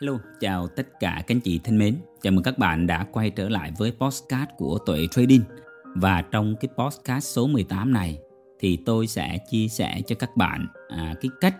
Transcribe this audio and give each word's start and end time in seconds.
Hello, 0.00 0.18
chào 0.40 0.68
tất 0.68 1.00
cả 1.00 1.14
các 1.26 1.34
anh 1.34 1.40
chị 1.40 1.60
thân 1.64 1.78
mến. 1.78 1.96
Chào 2.22 2.32
mừng 2.32 2.42
các 2.42 2.58
bạn 2.58 2.86
đã 2.86 3.06
quay 3.12 3.30
trở 3.30 3.48
lại 3.48 3.72
với 3.78 3.92
podcast 4.00 4.50
của 4.56 4.78
Tuệ 4.86 5.06
Trading. 5.10 5.42
Và 5.96 6.22
trong 6.22 6.56
cái 6.60 6.68
podcast 6.78 7.24
số 7.24 7.46
18 7.46 7.92
này 7.92 8.18
thì 8.60 8.78
tôi 8.86 9.06
sẽ 9.06 9.38
chia 9.50 9.68
sẻ 9.68 10.00
cho 10.06 10.16
các 10.18 10.36
bạn 10.36 10.66
à, 10.88 11.14
cái 11.20 11.30
cách 11.40 11.56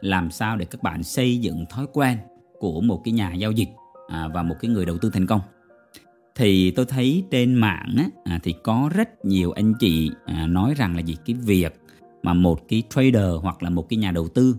làm 0.00 0.30
sao 0.30 0.56
để 0.56 0.64
các 0.64 0.82
bạn 0.82 1.02
xây 1.02 1.40
dựng 1.40 1.64
thói 1.70 1.86
quen 1.92 2.18
của 2.58 2.80
một 2.80 3.00
cái 3.04 3.12
nhà 3.12 3.34
giao 3.34 3.52
dịch 3.52 3.68
à, 4.08 4.28
và 4.34 4.42
một 4.42 4.56
cái 4.60 4.70
người 4.70 4.86
đầu 4.86 4.98
tư 4.98 5.10
thành 5.12 5.26
công. 5.26 5.40
Thì 6.34 6.70
tôi 6.70 6.86
thấy 6.86 7.24
trên 7.30 7.54
mạng 7.54 7.94
á, 7.98 8.06
à, 8.24 8.40
thì 8.42 8.54
có 8.62 8.90
rất 8.94 9.24
nhiều 9.24 9.52
anh 9.52 9.74
chị 9.80 10.10
à, 10.24 10.46
nói 10.46 10.74
rằng 10.76 10.94
là 10.94 11.00
gì 11.00 11.16
cái 11.26 11.36
việc 11.36 11.80
mà 12.22 12.34
một 12.34 12.60
cái 12.68 12.82
trader 12.90 13.30
hoặc 13.42 13.62
là 13.62 13.70
một 13.70 13.88
cái 13.88 13.96
nhà 13.96 14.10
đầu 14.10 14.28
tư 14.28 14.56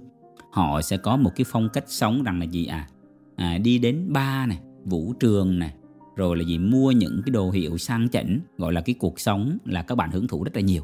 họ 0.51 0.81
sẽ 0.81 0.97
có 0.97 1.17
một 1.17 1.31
cái 1.35 1.45
phong 1.47 1.69
cách 1.73 1.85
sống 1.87 2.23
rằng 2.23 2.39
là 2.39 2.45
gì 2.45 2.65
à 2.65 2.87
à, 3.35 3.57
đi 3.57 3.77
đến 3.77 4.05
ba 4.13 4.45
này 4.45 4.59
vũ 4.85 5.13
trường 5.13 5.59
này 5.59 5.73
rồi 6.15 6.37
là 6.37 6.43
gì 6.43 6.57
mua 6.57 6.91
những 6.91 7.21
cái 7.25 7.31
đồ 7.31 7.51
hiệu 7.51 7.77
sang 7.77 8.09
chảnh 8.09 8.39
gọi 8.57 8.73
là 8.73 8.81
cái 8.81 8.95
cuộc 8.99 9.19
sống 9.19 9.57
là 9.65 9.81
các 9.81 9.95
bạn 9.95 10.11
hưởng 10.11 10.27
thụ 10.27 10.43
rất 10.43 10.55
là 10.55 10.61
nhiều. 10.61 10.83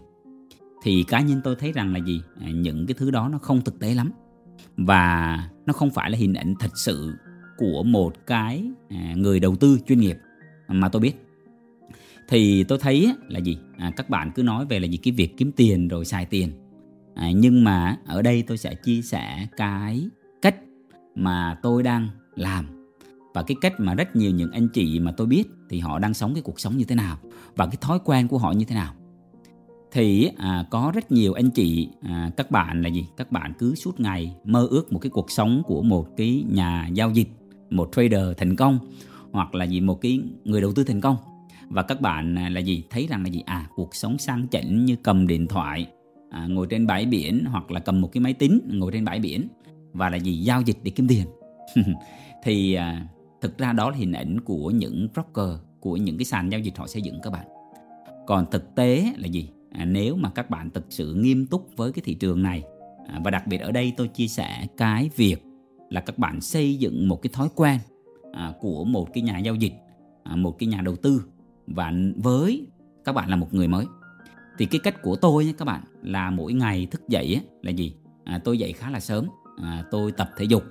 Thì 0.83 1.03
cá 1.03 1.21
nhân 1.21 1.41
tôi 1.43 1.55
thấy 1.55 1.71
rằng 1.71 1.93
là 1.93 1.99
gì? 1.99 2.21
À, 2.39 2.49
những 2.49 2.87
cái 2.87 2.95
thứ 2.97 3.11
đó 3.11 3.29
nó 3.29 3.37
không 3.37 3.61
thực 3.61 3.79
tế 3.79 3.93
lắm. 3.93 4.11
Và 4.77 5.37
nó 5.65 5.73
không 5.73 5.91
phải 5.91 6.11
là 6.11 6.17
hình 6.17 6.33
ảnh 6.33 6.55
thật 6.59 6.77
sự 6.77 7.13
của 7.57 7.83
một 7.83 8.13
cái 8.27 8.63
à, 8.89 9.13
người 9.15 9.39
đầu 9.39 9.55
tư 9.55 9.79
chuyên 9.87 9.99
nghiệp 9.99 10.17
mà 10.67 10.89
tôi 10.89 10.99
biết. 10.99 11.13
Thì 12.29 12.63
tôi 12.63 12.77
thấy 12.81 13.13
là 13.27 13.39
gì? 13.39 13.57
À, 13.77 13.91
các 13.95 14.09
bạn 14.09 14.31
cứ 14.35 14.43
nói 14.43 14.65
về 14.65 14.79
là 14.79 14.87
gì? 14.87 14.97
Cái 14.97 15.11
việc 15.11 15.37
kiếm 15.37 15.51
tiền 15.51 15.87
rồi 15.87 16.05
xài 16.05 16.25
tiền. 16.25 16.51
À, 17.15 17.31
nhưng 17.35 17.63
mà 17.63 17.97
ở 18.05 18.21
đây 18.21 18.43
tôi 18.47 18.57
sẽ 18.57 18.75
chia 18.75 19.01
sẻ 19.01 19.47
cái 19.57 20.09
cách 20.41 20.55
mà 21.15 21.59
tôi 21.61 21.83
đang 21.83 22.09
làm. 22.35 22.65
Và 23.33 23.43
cái 23.43 23.57
cách 23.61 23.79
mà 23.79 23.93
rất 23.93 24.15
nhiều 24.15 24.31
những 24.31 24.51
anh 24.51 24.67
chị 24.67 24.99
mà 24.99 25.11
tôi 25.11 25.27
biết 25.27 25.43
thì 25.69 25.79
họ 25.79 25.99
đang 25.99 26.13
sống 26.13 26.33
cái 26.33 26.41
cuộc 26.41 26.59
sống 26.59 26.77
như 26.77 26.85
thế 26.85 26.95
nào 26.95 27.17
và 27.55 27.65
cái 27.65 27.77
thói 27.81 27.99
quen 28.05 28.27
của 28.27 28.37
họ 28.37 28.51
như 28.51 28.65
thế 28.65 28.75
nào. 28.75 28.93
Thì 29.91 30.29
à, 30.37 30.65
có 30.71 30.91
rất 30.95 31.11
nhiều 31.11 31.33
anh 31.33 31.49
chị 31.49 31.89
à, 32.01 32.31
các 32.37 32.51
bạn 32.51 32.81
là 32.81 32.89
gì? 32.89 33.05
Các 33.17 33.31
bạn 33.31 33.53
cứ 33.59 33.75
suốt 33.75 33.99
ngày 33.99 34.35
mơ 34.45 34.67
ước 34.69 34.93
một 34.93 34.99
cái 34.99 35.09
cuộc 35.09 35.31
sống 35.31 35.61
của 35.65 35.81
một 35.81 36.07
cái 36.17 36.43
nhà 36.49 36.87
giao 36.93 37.11
dịch 37.11 37.29
một 37.69 37.89
trader 37.95 38.37
thành 38.37 38.55
công 38.55 38.79
hoặc 39.31 39.55
là 39.55 39.65
gì 39.65 39.81
một 39.81 40.01
cái 40.01 40.19
người 40.45 40.61
đầu 40.61 40.73
tư 40.73 40.83
thành 40.83 41.01
công. 41.01 41.17
Và 41.69 41.83
các 41.83 42.01
bạn 42.01 42.35
à, 42.35 42.49
là 42.49 42.59
gì? 42.59 42.83
Thấy 42.89 43.07
rằng 43.07 43.23
là 43.23 43.29
gì? 43.29 43.43
À 43.45 43.67
cuộc 43.75 43.95
sống 43.95 44.17
sang 44.17 44.47
chảnh 44.51 44.85
như 44.85 44.95
cầm 45.03 45.27
điện 45.27 45.47
thoại 45.47 45.87
à, 46.29 46.45
ngồi 46.49 46.67
trên 46.69 46.87
bãi 46.87 47.05
biển 47.05 47.45
hoặc 47.51 47.71
là 47.71 47.79
cầm 47.79 48.01
một 48.01 48.09
cái 48.11 48.21
máy 48.21 48.33
tính 48.33 48.59
ngồi 48.71 48.91
trên 48.91 49.05
bãi 49.05 49.19
biển 49.19 49.47
và 49.93 50.09
là 50.09 50.17
gì? 50.17 50.37
Giao 50.37 50.61
dịch 50.61 50.77
để 50.83 50.91
kiếm 50.91 51.07
tiền. 51.07 51.25
thì 52.43 52.73
à, 52.73 53.07
thực 53.41 53.57
ra 53.57 53.73
đó 53.73 53.89
là 53.89 53.97
hình 53.97 54.11
ảnh 54.11 54.41
của 54.41 54.71
những 54.71 55.07
broker 55.13 55.59
của 55.79 55.97
những 55.97 56.17
cái 56.17 56.25
sàn 56.25 56.49
giao 56.49 56.59
dịch 56.59 56.77
họ 56.77 56.87
xây 56.87 57.01
dựng 57.01 57.19
các 57.23 57.29
bạn. 57.29 57.45
Còn 58.27 58.45
thực 58.51 58.75
tế 58.75 59.13
là 59.17 59.27
gì? 59.27 59.49
À, 59.71 59.85
nếu 59.85 60.15
mà 60.15 60.29
các 60.29 60.49
bạn 60.49 60.69
thực 60.69 60.85
sự 60.89 61.13
nghiêm 61.13 61.47
túc 61.47 61.69
với 61.75 61.91
cái 61.91 62.01
thị 62.05 62.13
trường 62.13 62.43
này 62.43 62.63
à, 63.07 63.19
và 63.23 63.31
đặc 63.31 63.47
biệt 63.47 63.57
ở 63.57 63.71
đây 63.71 63.93
tôi 63.97 64.07
chia 64.07 64.27
sẻ 64.27 64.67
cái 64.77 65.09
việc 65.15 65.43
là 65.89 66.01
các 66.01 66.17
bạn 66.17 66.41
xây 66.41 66.75
dựng 66.75 67.07
một 67.07 67.21
cái 67.21 67.29
thói 67.33 67.49
quen 67.55 67.79
à, 68.33 68.53
của 68.59 68.83
một 68.83 69.13
cái 69.13 69.21
nhà 69.23 69.39
giao 69.39 69.55
dịch 69.55 69.73
à, 70.23 70.35
một 70.35 70.59
cái 70.59 70.67
nhà 70.67 70.81
đầu 70.81 70.95
tư 70.95 71.23
và 71.67 71.93
với 72.15 72.67
các 73.05 73.13
bạn 73.13 73.29
là 73.29 73.35
một 73.35 73.53
người 73.53 73.67
mới. 73.67 73.85
Thì 74.57 74.65
cái 74.65 74.79
cách 74.83 75.01
của 75.01 75.15
tôi 75.15 75.45
nhé 75.45 75.53
các 75.57 75.65
bạn 75.65 75.83
là 76.01 76.29
mỗi 76.29 76.53
ngày 76.53 76.85
thức 76.85 77.09
dậy 77.09 77.33
á, 77.35 77.41
là 77.61 77.71
gì? 77.71 77.95
À, 78.23 78.41
tôi 78.43 78.57
dậy 78.57 78.73
khá 78.73 78.89
là 78.89 78.99
sớm 78.99 79.27
à, 79.61 79.83
tôi 79.91 80.11
tập 80.11 80.29
thể 80.37 80.45
dục 80.45 80.63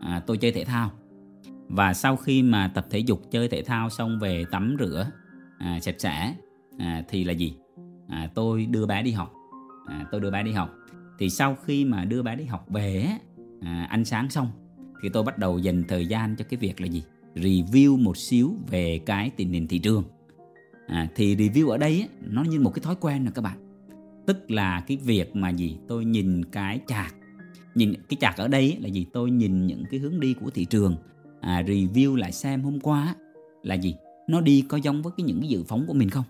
à, 0.00 0.22
tôi 0.26 0.36
chơi 0.36 0.52
thể 0.52 0.64
thao. 0.64 0.90
Và 1.68 1.94
sau 1.94 2.16
khi 2.16 2.42
mà 2.42 2.68
tập 2.74 2.86
thể 2.90 2.98
dục 2.98 3.22
chơi 3.30 3.48
thể 3.48 3.62
thao 3.62 3.90
xong 3.90 4.18
về 4.18 4.44
tắm 4.50 4.76
rửa 4.78 5.10
à, 5.58 5.80
sạch 5.80 5.94
sẽ 5.98 6.34
à, 6.78 7.02
thì 7.08 7.24
là 7.24 7.32
gì? 7.32 7.56
À, 8.08 8.30
tôi 8.34 8.66
đưa 8.66 8.86
bé 8.86 9.02
đi 9.02 9.10
học. 9.12 9.34
À, 9.86 10.06
tôi 10.12 10.20
đưa 10.20 10.30
bé 10.30 10.42
đi 10.42 10.52
học. 10.52 10.70
Thì 11.18 11.30
sau 11.30 11.56
khi 11.64 11.84
mà 11.84 12.04
đưa 12.04 12.22
bé 12.22 12.36
đi 12.36 12.44
học 12.44 12.66
về 12.68 13.06
à, 13.60 13.86
ăn 13.90 14.04
sáng 14.04 14.30
xong 14.30 14.50
thì 15.02 15.08
tôi 15.08 15.22
bắt 15.22 15.38
đầu 15.38 15.58
dành 15.58 15.84
thời 15.88 16.06
gian 16.06 16.36
cho 16.36 16.44
cái 16.48 16.58
việc 16.58 16.80
là 16.80 16.86
gì? 16.86 17.02
Review 17.34 18.02
một 18.02 18.16
xíu 18.16 18.54
về 18.70 19.00
cái 19.06 19.30
tình 19.36 19.52
hình 19.52 19.68
thị 19.68 19.78
trường. 19.78 20.04
À, 20.86 21.08
thì 21.14 21.36
review 21.36 21.68
ở 21.68 21.78
đây 21.78 22.08
nó 22.20 22.42
như 22.42 22.60
một 22.60 22.70
cái 22.74 22.82
thói 22.82 22.96
quen 23.00 23.24
rồi 23.24 23.32
các 23.34 23.42
bạn. 23.42 23.58
Tức 24.26 24.50
là 24.50 24.80
cái 24.86 24.96
việc 24.96 25.36
mà 25.36 25.50
gì? 25.50 25.78
Tôi 25.88 26.04
nhìn 26.04 26.44
cái 26.44 26.80
chạc 26.86 27.14
nhìn 27.76 27.94
cái 28.08 28.16
chặt 28.20 28.34
ở 28.36 28.48
đây 28.48 28.76
là 28.80 28.88
gì? 28.88 29.06
Tôi 29.12 29.30
nhìn 29.30 29.66
những 29.66 29.84
cái 29.90 30.00
hướng 30.00 30.20
đi 30.20 30.34
của 30.34 30.50
thị 30.50 30.64
trường. 30.64 30.96
À, 31.40 31.62
review 31.66 32.16
lại 32.16 32.32
xem 32.32 32.62
hôm 32.62 32.80
qua 32.80 33.14
là 33.62 33.74
gì? 33.74 33.94
Nó 34.28 34.40
đi 34.40 34.64
có 34.68 34.76
giống 34.76 35.02
với 35.02 35.12
cái 35.16 35.24
những 35.24 35.40
cái 35.40 35.48
dự 35.48 35.64
phóng 35.68 35.84
của 35.86 35.94
mình 35.94 36.10
không? 36.10 36.24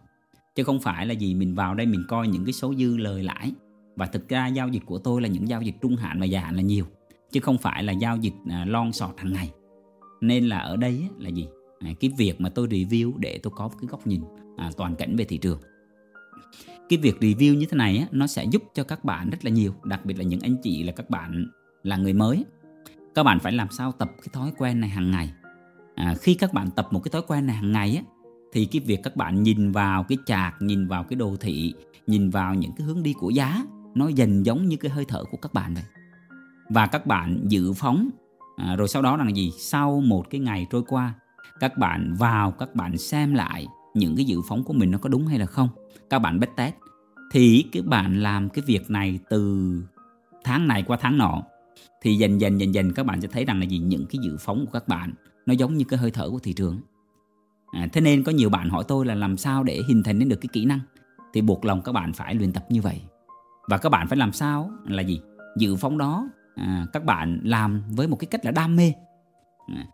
Chứ 0.54 0.64
không 0.64 0.80
phải 0.80 1.06
là 1.06 1.14
gì 1.14 1.34
mình 1.34 1.54
vào 1.54 1.74
đây 1.74 1.86
mình 1.86 2.04
coi 2.08 2.28
những 2.28 2.44
cái 2.44 2.52
số 2.52 2.74
dư 2.74 2.96
lời 2.96 3.22
lãi. 3.22 3.52
Và 3.96 4.06
thực 4.06 4.28
ra 4.28 4.46
giao 4.46 4.68
dịch 4.68 4.82
của 4.86 4.98
tôi 4.98 5.22
là 5.22 5.28
những 5.28 5.48
giao 5.48 5.62
dịch 5.62 5.74
trung 5.82 5.96
hạn 5.96 6.20
và 6.20 6.26
dài 6.26 6.42
hạn 6.42 6.56
là 6.56 6.62
nhiều 6.62 6.86
chứ 7.32 7.40
không 7.40 7.58
phải 7.58 7.82
là 7.82 7.92
giao 7.92 8.16
dịch 8.16 8.34
à, 8.48 8.64
long 8.68 8.92
sọt 8.92 9.14
hàng 9.18 9.32
ngày. 9.32 9.50
Nên 10.20 10.46
là 10.46 10.58
ở 10.58 10.76
đây 10.76 11.02
là 11.18 11.28
gì? 11.28 11.46
À, 11.78 11.90
cái 12.00 12.10
việc 12.16 12.40
mà 12.40 12.48
tôi 12.48 12.68
review 12.68 13.12
để 13.18 13.40
tôi 13.42 13.52
có 13.56 13.68
cái 13.68 13.88
góc 13.88 14.06
nhìn 14.06 14.22
à, 14.56 14.70
toàn 14.76 14.96
cảnh 14.96 15.16
về 15.16 15.24
thị 15.24 15.38
trường 15.38 15.58
cái 16.88 16.98
việc 16.98 17.16
review 17.20 17.56
như 17.56 17.66
thế 17.70 17.76
này 17.76 17.98
á, 17.98 18.06
nó 18.10 18.26
sẽ 18.26 18.44
giúp 18.44 18.62
cho 18.74 18.84
các 18.84 19.04
bạn 19.04 19.30
rất 19.30 19.44
là 19.44 19.50
nhiều 19.50 19.74
đặc 19.84 20.04
biệt 20.04 20.18
là 20.18 20.24
những 20.24 20.40
anh 20.40 20.56
chị 20.62 20.82
là 20.82 20.92
các 20.92 21.10
bạn 21.10 21.46
là 21.82 21.96
người 21.96 22.12
mới. 22.12 22.44
Các 23.14 23.22
bạn 23.22 23.40
phải 23.40 23.52
làm 23.52 23.68
sao 23.70 23.92
tập 23.92 24.10
cái 24.18 24.28
thói 24.32 24.52
quen 24.58 24.80
này 24.80 24.90
hàng 24.90 25.10
ngày. 25.10 25.32
À, 25.94 26.14
khi 26.20 26.34
các 26.34 26.52
bạn 26.52 26.70
tập 26.70 26.88
một 26.90 27.00
cái 27.00 27.10
thói 27.10 27.22
quen 27.26 27.46
này 27.46 27.56
hàng 27.56 27.72
ngày 27.72 27.96
á 27.96 28.02
thì 28.52 28.64
cái 28.64 28.80
việc 28.80 29.00
các 29.02 29.16
bạn 29.16 29.42
nhìn 29.42 29.72
vào 29.72 30.02
cái 30.02 30.18
chart 30.26 30.54
nhìn 30.60 30.88
vào 30.88 31.04
cái 31.04 31.16
đồ 31.16 31.36
thị 31.40 31.74
nhìn 32.06 32.30
vào 32.30 32.54
những 32.54 32.72
cái 32.76 32.86
hướng 32.86 33.02
đi 33.02 33.12
của 33.12 33.30
giá 33.30 33.64
nó 33.94 34.08
dần 34.08 34.46
giống 34.46 34.68
như 34.68 34.76
cái 34.76 34.90
hơi 34.90 35.04
thở 35.08 35.24
của 35.30 35.36
các 35.36 35.54
bạn 35.54 35.74
vậy. 35.74 35.84
Và 36.68 36.86
các 36.86 37.06
bạn 37.06 37.44
dự 37.48 37.72
phóng 37.72 38.10
à, 38.56 38.76
rồi 38.76 38.88
sau 38.88 39.02
đó 39.02 39.16
là 39.16 39.30
gì? 39.30 39.52
Sau 39.58 40.00
một 40.00 40.30
cái 40.30 40.40
ngày 40.40 40.66
trôi 40.70 40.82
qua 40.88 41.14
các 41.60 41.78
bạn 41.78 42.14
vào 42.18 42.50
các 42.50 42.74
bạn 42.74 42.98
xem 42.98 43.34
lại 43.34 43.66
những 43.96 44.16
cái 44.16 44.24
dự 44.24 44.40
phóng 44.48 44.64
của 44.64 44.72
mình 44.72 44.90
nó 44.90 44.98
có 44.98 45.08
đúng 45.08 45.26
hay 45.26 45.38
là 45.38 45.46
không? 45.46 45.68
Các 46.10 46.18
bạn 46.18 46.40
bách 46.40 46.56
test 46.56 46.74
thì 47.30 47.64
các 47.72 47.84
bạn 47.84 48.22
làm 48.22 48.48
cái 48.48 48.64
việc 48.66 48.90
này 48.90 49.18
từ 49.30 49.72
tháng 50.44 50.68
này 50.68 50.82
qua 50.82 50.98
tháng 51.00 51.18
nọ 51.18 51.42
thì 52.02 52.14
dần 52.14 52.40
dần 52.40 52.60
dần 52.60 52.74
dần 52.74 52.92
các 52.92 53.06
bạn 53.06 53.20
sẽ 53.20 53.28
thấy 53.28 53.44
rằng 53.44 53.60
là 53.60 53.66
gì? 53.66 53.78
Những 53.78 54.06
cái 54.06 54.18
dự 54.22 54.36
phóng 54.40 54.66
của 54.66 54.72
các 54.72 54.88
bạn 54.88 55.12
nó 55.46 55.54
giống 55.54 55.76
như 55.76 55.84
cái 55.84 55.98
hơi 55.98 56.10
thở 56.10 56.30
của 56.30 56.38
thị 56.38 56.52
trường. 56.52 56.80
À, 57.72 57.88
thế 57.92 58.00
nên 58.00 58.24
có 58.24 58.32
nhiều 58.32 58.50
bạn 58.50 58.70
hỏi 58.70 58.84
tôi 58.88 59.06
là 59.06 59.14
làm 59.14 59.36
sao 59.36 59.62
để 59.62 59.82
hình 59.88 60.02
thành 60.02 60.18
nên 60.18 60.28
được 60.28 60.40
cái 60.40 60.48
kỹ 60.52 60.64
năng? 60.64 60.80
Thì 61.32 61.40
buộc 61.40 61.64
lòng 61.64 61.82
các 61.82 61.92
bạn 61.92 62.12
phải 62.12 62.34
luyện 62.34 62.52
tập 62.52 62.66
như 62.68 62.82
vậy. 62.82 63.02
Và 63.68 63.78
các 63.78 63.88
bạn 63.88 64.08
phải 64.08 64.18
làm 64.18 64.32
sao 64.32 64.70
là 64.84 65.02
gì? 65.02 65.20
Dự 65.58 65.76
phóng 65.76 65.98
đó 65.98 66.28
à, 66.54 66.86
các 66.92 67.04
bạn 67.04 67.40
làm 67.42 67.82
với 67.90 68.08
một 68.08 68.16
cái 68.16 68.26
cách 68.26 68.44
là 68.44 68.50
đam 68.50 68.76
mê. 68.76 68.92
À, 69.76 69.86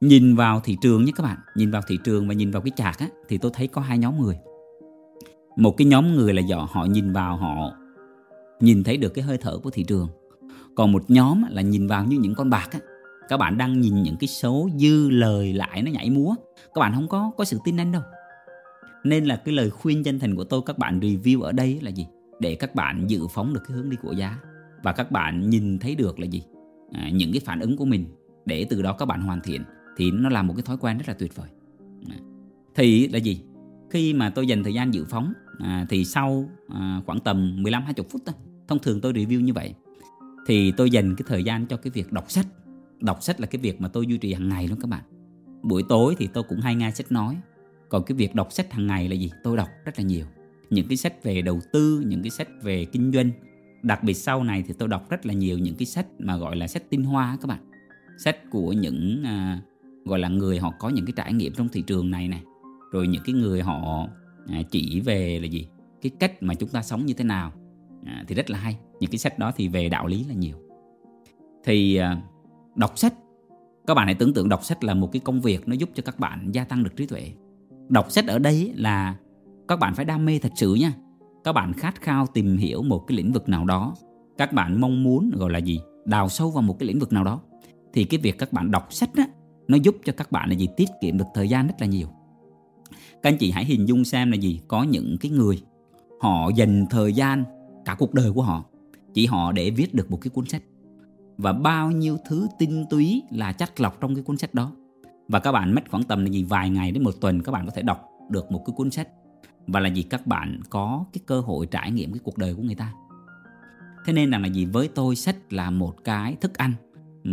nhìn 0.00 0.36
vào 0.36 0.60
thị 0.60 0.76
trường 0.80 1.04
nhé 1.04 1.12
các 1.16 1.22
bạn. 1.22 1.38
Nhìn 1.54 1.70
vào 1.70 1.82
thị 1.86 1.98
trường 2.04 2.28
và 2.28 2.34
nhìn 2.34 2.50
vào 2.50 2.62
cái 2.62 2.72
chạc 2.76 2.98
á 2.98 3.08
thì 3.28 3.38
tôi 3.38 3.50
thấy 3.54 3.68
có 3.68 3.80
hai 3.80 3.98
nhóm 3.98 4.20
người. 4.20 4.38
Một 5.56 5.74
cái 5.76 5.86
nhóm 5.86 6.14
người 6.14 6.34
là 6.34 6.42
do 6.42 6.68
họ 6.70 6.84
nhìn 6.84 7.12
vào 7.12 7.36
họ 7.36 7.72
nhìn 8.60 8.84
thấy 8.84 8.96
được 8.96 9.08
cái 9.08 9.24
hơi 9.24 9.38
thở 9.40 9.58
của 9.58 9.70
thị 9.70 9.84
trường. 9.84 10.08
Còn 10.74 10.92
một 10.92 11.10
nhóm 11.10 11.42
là 11.50 11.62
nhìn 11.62 11.86
vào 11.86 12.04
như 12.04 12.18
những 12.18 12.34
con 12.34 12.50
bạc 12.50 12.68
á. 12.70 12.78
Các 13.28 13.36
bạn 13.36 13.58
đang 13.58 13.80
nhìn 13.80 14.02
những 14.02 14.16
cái 14.20 14.28
số 14.28 14.68
dư 14.76 15.10
lời 15.10 15.52
lại 15.52 15.82
nó 15.82 15.90
nhảy 15.90 16.10
múa. 16.10 16.34
Các 16.74 16.80
bạn 16.80 16.92
không 16.94 17.08
có 17.08 17.30
có 17.36 17.44
sự 17.44 17.58
tin 17.64 17.80
anh 17.80 17.92
đâu. 17.92 18.02
Nên 19.04 19.24
là 19.24 19.36
cái 19.36 19.54
lời 19.54 19.70
khuyên 19.70 20.04
chân 20.04 20.18
thành 20.18 20.36
của 20.36 20.44
tôi 20.44 20.60
các 20.66 20.78
bạn 20.78 21.00
review 21.00 21.42
ở 21.42 21.52
đây 21.52 21.78
là 21.82 21.90
gì? 21.90 22.06
Để 22.40 22.54
các 22.54 22.74
bạn 22.74 23.10
dự 23.10 23.26
phóng 23.30 23.54
được 23.54 23.60
cái 23.68 23.76
hướng 23.76 23.90
đi 23.90 23.96
của 24.02 24.12
giá. 24.12 24.38
Và 24.82 24.92
các 24.92 25.10
bạn 25.10 25.50
nhìn 25.50 25.78
thấy 25.78 25.94
được 25.94 26.20
là 26.20 26.26
gì? 26.26 26.42
À, 26.92 27.10
những 27.12 27.32
cái 27.32 27.40
phản 27.44 27.60
ứng 27.60 27.76
của 27.76 27.84
mình. 27.84 28.06
Để 28.44 28.66
từ 28.70 28.82
đó 28.82 28.92
các 28.92 29.06
bạn 29.06 29.22
hoàn 29.22 29.40
thiện 29.40 29.62
thì 29.98 30.10
nó 30.10 30.28
là 30.28 30.42
một 30.42 30.54
cái 30.56 30.62
thói 30.62 30.76
quen 30.76 30.98
rất 30.98 31.08
là 31.08 31.14
tuyệt 31.14 31.36
vời. 31.36 31.48
Thì 32.74 33.08
là 33.08 33.18
gì? 33.18 33.40
Khi 33.90 34.14
mà 34.14 34.30
tôi 34.30 34.46
dành 34.46 34.64
thời 34.64 34.74
gian 34.74 34.94
dự 34.94 35.04
phóng 35.04 35.32
à, 35.58 35.86
thì 35.88 36.04
sau 36.04 36.50
à, 36.68 37.02
khoảng 37.06 37.20
tầm 37.20 37.62
15 37.62 37.82
20 37.84 38.06
phút 38.10 38.22
thôi 38.26 38.34
thông 38.68 38.78
thường 38.78 39.00
tôi 39.00 39.12
review 39.12 39.40
như 39.40 39.52
vậy 39.52 39.74
thì 40.46 40.72
tôi 40.72 40.90
dành 40.90 41.16
cái 41.16 41.24
thời 41.28 41.44
gian 41.44 41.66
cho 41.66 41.76
cái 41.76 41.90
việc 41.90 42.12
đọc 42.12 42.30
sách. 42.30 42.46
Đọc 43.00 43.22
sách 43.22 43.40
là 43.40 43.46
cái 43.46 43.60
việc 43.60 43.80
mà 43.80 43.88
tôi 43.88 44.06
duy 44.06 44.18
trì 44.18 44.32
hàng 44.32 44.48
ngày 44.48 44.68
luôn 44.68 44.80
các 44.80 44.88
bạn. 44.90 45.02
Buổi 45.62 45.82
tối 45.88 46.14
thì 46.18 46.26
tôi 46.26 46.44
cũng 46.48 46.60
hay 46.60 46.74
nghe 46.74 46.90
sách 46.90 47.12
nói 47.12 47.36
còn 47.88 48.04
cái 48.04 48.16
việc 48.16 48.34
đọc 48.34 48.52
sách 48.52 48.72
hàng 48.72 48.86
ngày 48.86 49.08
là 49.08 49.14
gì? 49.14 49.30
Tôi 49.42 49.56
đọc 49.56 49.68
rất 49.84 49.98
là 49.98 50.04
nhiều. 50.04 50.26
Những 50.70 50.88
cái 50.88 50.96
sách 50.96 51.22
về 51.22 51.42
đầu 51.42 51.60
tư 51.72 52.02
những 52.06 52.22
cái 52.22 52.30
sách 52.30 52.48
về 52.62 52.84
kinh 52.84 53.12
doanh 53.12 53.30
đặc 53.82 54.02
biệt 54.02 54.14
sau 54.14 54.44
này 54.44 54.64
thì 54.66 54.74
tôi 54.78 54.88
đọc 54.88 55.10
rất 55.10 55.26
là 55.26 55.34
nhiều 55.34 55.58
những 55.58 55.76
cái 55.76 55.86
sách 55.86 56.06
mà 56.18 56.36
gọi 56.36 56.56
là 56.56 56.68
sách 56.68 56.82
tinh 56.90 57.04
hoa 57.04 57.38
các 57.40 57.46
bạn. 57.46 57.70
Sách 58.18 58.50
của 58.50 58.72
những 58.72 59.22
à, 59.24 59.60
gọi 60.08 60.18
là 60.18 60.28
người 60.28 60.58
họ 60.58 60.72
có 60.78 60.88
những 60.88 61.06
cái 61.06 61.12
trải 61.16 61.32
nghiệm 61.32 61.52
trong 61.52 61.68
thị 61.68 61.82
trường 61.82 62.10
này 62.10 62.28
này 62.28 62.42
rồi 62.90 63.08
những 63.08 63.22
cái 63.24 63.34
người 63.34 63.62
họ 63.62 64.06
à, 64.46 64.62
chỉ 64.70 65.00
về 65.00 65.40
là 65.40 65.46
gì? 65.46 65.68
Cái 66.02 66.10
cách 66.20 66.42
mà 66.42 66.54
chúng 66.54 66.68
ta 66.68 66.82
sống 66.82 67.06
như 67.06 67.14
thế 67.14 67.24
nào. 67.24 67.52
À, 68.04 68.24
thì 68.28 68.34
rất 68.34 68.50
là 68.50 68.58
hay. 68.58 68.78
Những 69.00 69.10
cái 69.10 69.18
sách 69.18 69.38
đó 69.38 69.52
thì 69.56 69.68
về 69.68 69.88
đạo 69.88 70.06
lý 70.06 70.24
là 70.24 70.34
nhiều. 70.34 70.56
Thì 71.64 71.96
à, 71.96 72.22
đọc 72.76 72.98
sách. 72.98 73.14
Các 73.86 73.94
bạn 73.94 74.06
hãy 74.06 74.14
tưởng 74.14 74.34
tượng 74.34 74.48
đọc 74.48 74.64
sách 74.64 74.84
là 74.84 74.94
một 74.94 75.12
cái 75.12 75.20
công 75.20 75.40
việc 75.40 75.68
nó 75.68 75.74
giúp 75.74 75.90
cho 75.94 76.02
các 76.06 76.18
bạn 76.18 76.50
gia 76.52 76.64
tăng 76.64 76.84
được 76.84 76.96
trí 76.96 77.06
tuệ. 77.06 77.32
Đọc 77.88 78.10
sách 78.10 78.26
ở 78.26 78.38
đây 78.38 78.72
là 78.76 79.16
các 79.68 79.78
bạn 79.78 79.94
phải 79.94 80.04
đam 80.04 80.24
mê 80.24 80.38
thật 80.38 80.52
sự 80.56 80.74
nha. 80.74 80.92
Các 81.44 81.52
bạn 81.52 81.72
khát 81.72 82.00
khao 82.00 82.26
tìm 82.26 82.56
hiểu 82.56 82.82
một 82.82 83.04
cái 83.06 83.16
lĩnh 83.16 83.32
vực 83.32 83.48
nào 83.48 83.64
đó. 83.64 83.94
Các 84.38 84.52
bạn 84.52 84.80
mong 84.80 85.02
muốn 85.02 85.30
gọi 85.34 85.50
là 85.50 85.58
gì? 85.58 85.80
Đào 86.04 86.28
sâu 86.28 86.50
vào 86.50 86.62
một 86.62 86.78
cái 86.78 86.86
lĩnh 86.86 86.98
vực 86.98 87.12
nào 87.12 87.24
đó. 87.24 87.40
Thì 87.92 88.04
cái 88.04 88.20
việc 88.20 88.38
các 88.38 88.52
bạn 88.52 88.70
đọc 88.70 88.86
sách 88.90 89.10
á 89.16 89.26
nó 89.68 89.76
giúp 89.76 89.96
cho 90.04 90.12
các 90.16 90.32
bạn 90.32 90.48
là 90.48 90.54
gì? 90.54 90.68
Tiết 90.76 90.88
kiệm 91.00 91.18
được 91.18 91.24
thời 91.34 91.48
gian 91.48 91.66
rất 91.66 91.74
là 91.78 91.86
nhiều. 91.86 92.08
Các 93.22 93.30
anh 93.30 93.38
chị 93.38 93.50
hãy 93.50 93.64
hình 93.64 93.88
dung 93.88 94.04
xem 94.04 94.30
là 94.30 94.36
gì? 94.36 94.60
Có 94.68 94.82
những 94.82 95.16
cái 95.20 95.30
người, 95.30 95.62
họ 96.20 96.50
dành 96.56 96.86
thời 96.90 97.12
gian 97.12 97.44
cả 97.84 97.94
cuộc 97.98 98.14
đời 98.14 98.32
của 98.32 98.42
họ, 98.42 98.64
chỉ 99.14 99.26
họ 99.26 99.52
để 99.52 99.70
viết 99.70 99.94
được 99.94 100.10
một 100.10 100.18
cái 100.20 100.30
cuốn 100.30 100.46
sách. 100.46 100.62
Và 101.36 101.52
bao 101.52 101.90
nhiêu 101.90 102.18
thứ 102.28 102.48
tinh 102.58 102.84
túy 102.90 103.22
là 103.30 103.52
chắc 103.52 103.80
lọc 103.80 104.00
trong 104.00 104.14
cái 104.14 104.24
cuốn 104.24 104.36
sách 104.36 104.54
đó. 104.54 104.72
Và 105.28 105.38
các 105.38 105.52
bạn 105.52 105.74
mất 105.74 105.82
khoảng 105.90 106.02
tầm 106.02 106.24
là 106.24 106.30
gì? 106.30 106.44
Vài 106.44 106.70
ngày 106.70 106.92
đến 106.92 107.02
một 107.02 107.14
tuần 107.20 107.42
các 107.42 107.52
bạn 107.52 107.66
có 107.66 107.72
thể 107.74 107.82
đọc 107.82 108.10
được 108.30 108.52
một 108.52 108.62
cái 108.66 108.74
cuốn 108.76 108.90
sách. 108.90 109.08
Và 109.66 109.80
là 109.80 109.88
gì? 109.88 110.02
Các 110.02 110.26
bạn 110.26 110.60
có 110.70 111.04
cái 111.12 111.20
cơ 111.26 111.40
hội 111.40 111.66
trải 111.66 111.90
nghiệm 111.90 112.12
cái 112.12 112.20
cuộc 112.24 112.38
đời 112.38 112.54
của 112.54 112.62
người 112.62 112.74
ta. 112.74 112.92
Thế 114.04 114.12
nên 114.12 114.30
rằng 114.30 114.42
là 114.42 114.48
gì? 114.48 114.64
Với 114.64 114.88
tôi, 114.88 115.16
sách 115.16 115.52
là 115.52 115.70
một 115.70 116.04
cái 116.04 116.36
thức 116.40 116.58
ăn 116.58 116.72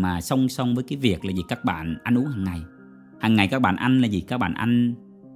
mà 0.01 0.21
song 0.21 0.49
song 0.49 0.75
với 0.75 0.83
cái 0.83 0.97
việc 0.97 1.25
là 1.25 1.31
gì 1.31 1.41
các 1.47 1.65
bạn 1.65 1.97
ăn 2.03 2.17
uống 2.17 2.27
hàng 2.27 2.43
ngày. 2.43 2.61
Hàng 3.19 3.35
ngày 3.35 3.47
các 3.47 3.59
bạn 3.59 3.75
ăn 3.75 4.01
là 4.01 4.07
gì? 4.07 4.21
Các 4.21 4.37
bạn 4.37 4.53
ăn 4.53 4.93